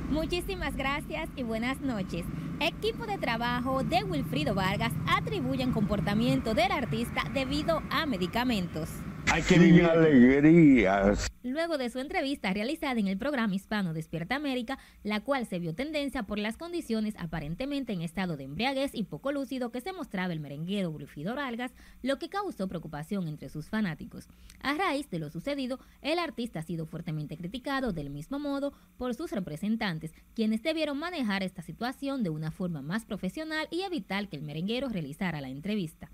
[0.10, 2.26] Muchísimas gracias y buenas noches.
[2.62, 8.90] Equipo de trabajo de Wilfrido Vargas atribuyen comportamiento del artista debido a medicamentos.
[9.30, 11.28] ¡Ay, qué alegrías!
[11.44, 15.76] Luego de su entrevista realizada en el programa hispano Despierta América, la cual se vio
[15.76, 20.34] tendencia por las condiciones aparentemente en estado de embriaguez y poco lúcido que se mostraba
[20.34, 24.28] el merenguero Wilfrido Vargas, lo que causó preocupación entre sus fanáticos.
[24.62, 29.14] A raíz de lo sucedido, el artista ha sido fuertemente criticado del mismo modo por
[29.14, 34.38] sus representantes, quienes debieron manejar esta situación de una forma más profesional y evitar que
[34.38, 36.10] el merenguero realizara la entrevista.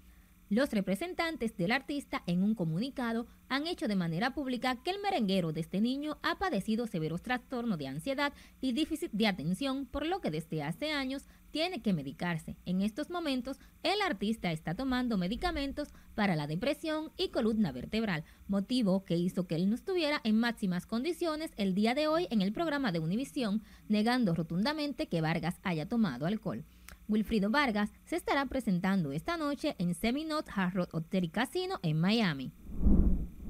[0.54, 5.52] Los representantes del artista en un comunicado han hecho de manera pública que el merenguero
[5.52, 10.22] de este niño ha padecido severos trastornos de ansiedad y déficit de atención, por lo
[10.22, 12.56] que desde hace años tiene que medicarse.
[12.68, 19.06] En estos momentos, el artista está tomando medicamentos para la depresión y columna vertebral, motivo
[19.06, 22.54] que hizo que él no estuviera en máximas condiciones el día de hoy en el
[22.54, 26.64] programa de Univisión, negando rotundamente que Vargas haya tomado alcohol.
[27.08, 32.00] Wilfrido Vargas se estará presentando esta noche en Seminole Hard Rock Hotel y Casino en
[32.00, 32.54] Miami.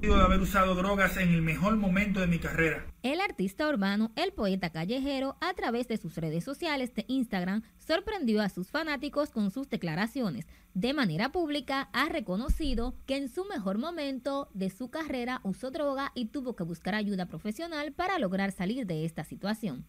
[0.00, 2.84] de haber usado drogas en el mejor momento de mi carrera.
[3.02, 8.42] El artista urbano, el poeta callejero, a través de sus redes sociales de Instagram, sorprendió
[8.42, 10.46] a sus fanáticos con sus declaraciones.
[10.74, 16.12] De manera pública, ha reconocido que en su mejor momento de su carrera usó droga
[16.14, 19.86] y tuvo que buscar ayuda profesional para lograr salir de esta situación.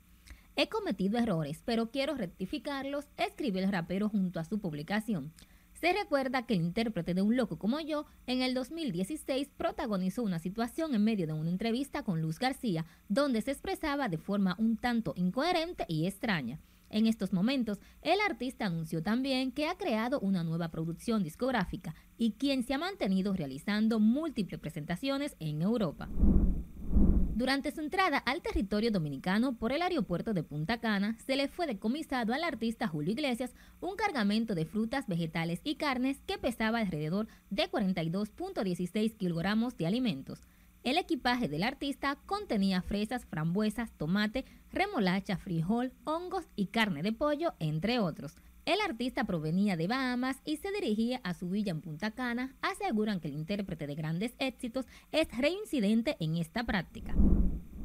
[0.58, 5.34] He cometido errores, pero quiero rectificarlos, escribió el rapero junto a su publicación.
[5.74, 10.40] Se recuerda que el intérprete de Un Loco como yo, en el 2016 protagonizó una
[10.40, 14.78] situación en medio de una entrevista con Luz García, donde se expresaba de forma un
[14.78, 16.62] tanto incoherente y extraña.
[16.90, 22.32] En estos momentos, el artista anunció también que ha creado una nueva producción discográfica y
[22.32, 26.08] quien se ha mantenido realizando múltiples presentaciones en Europa.
[27.36, 31.68] Durante su entrada al territorio dominicano por el aeropuerto de Punta Cana, se le fue
[31.68, 37.28] decomisado al artista Julio Iglesias un cargamento de frutas, vegetales y carnes que pesaba alrededor
[37.50, 40.44] de 42.16 kilogramos de alimentos.
[40.84, 47.54] El equipaje del artista contenía fresas, frambuesas, tomate, remolacha, frijol, hongos y carne de pollo,
[47.60, 48.38] entre otros.
[48.66, 52.56] El artista provenía de Bahamas y se dirigía a su villa en Punta Cana.
[52.64, 57.14] Aseguran que el intérprete de grandes éxitos es reincidente en esta práctica.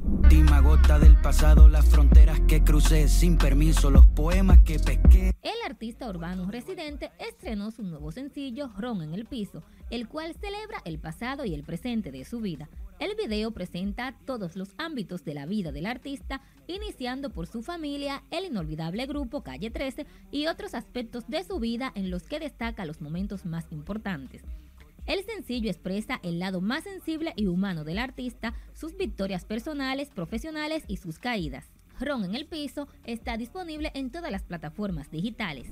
[0.03, 5.35] Última gota del pasado, las fronteras que crucé sin permiso, los poemas que pesqué.
[5.43, 10.81] El artista urbano residente estrenó su nuevo sencillo Ron en el piso, el cual celebra
[10.87, 12.70] el pasado y el presente de su vida.
[13.01, 18.22] El video presenta todos los ámbitos de la vida del artista, iniciando por su familia,
[18.30, 22.84] el inolvidable grupo Calle 13 y otros aspectos de su vida en los que destaca
[22.84, 24.42] los momentos más importantes.
[25.07, 30.84] El sencillo expresa el lado más sensible y humano del artista, sus victorias personales, profesionales
[30.86, 31.64] y sus caídas.
[31.98, 35.68] Ron en el piso está disponible en todas las plataformas digitales.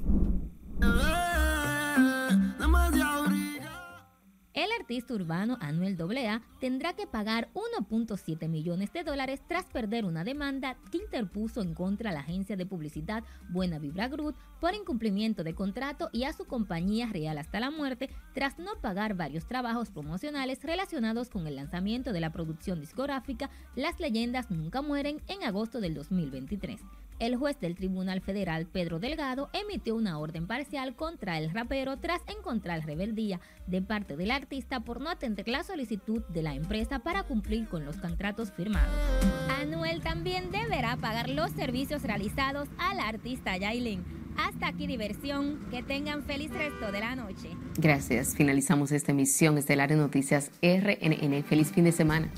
[4.59, 10.25] El artista urbano Anuel AA tendrá que pagar 1.7 millones de dólares tras perder una
[10.25, 15.45] demanda que interpuso en contra a la agencia de publicidad Buena Vibra Group por incumplimiento
[15.45, 19.91] de contrato y a su compañía Real hasta la muerte tras no pagar varios trabajos
[19.91, 25.81] promocionales relacionados con el lanzamiento de la producción discográfica Las leyendas nunca mueren en agosto
[25.81, 26.81] del 2023
[27.19, 32.21] el juez del Tribunal Federal, Pedro Delgado, emitió una orden parcial contra el rapero tras
[32.27, 37.25] encontrar rebeldía de parte del artista por no atender la solicitud de la empresa para
[37.25, 38.95] cumplir con los contratos firmados.
[39.61, 44.05] Anuel también deberá pagar los servicios realizados al artista Yailin.
[44.37, 47.51] Hasta aquí diversión, que tengan feliz resto de la noche.
[47.77, 51.43] Gracias, finalizamos esta emisión estelar de Noticias RNN.
[51.43, 52.31] Feliz fin de semana.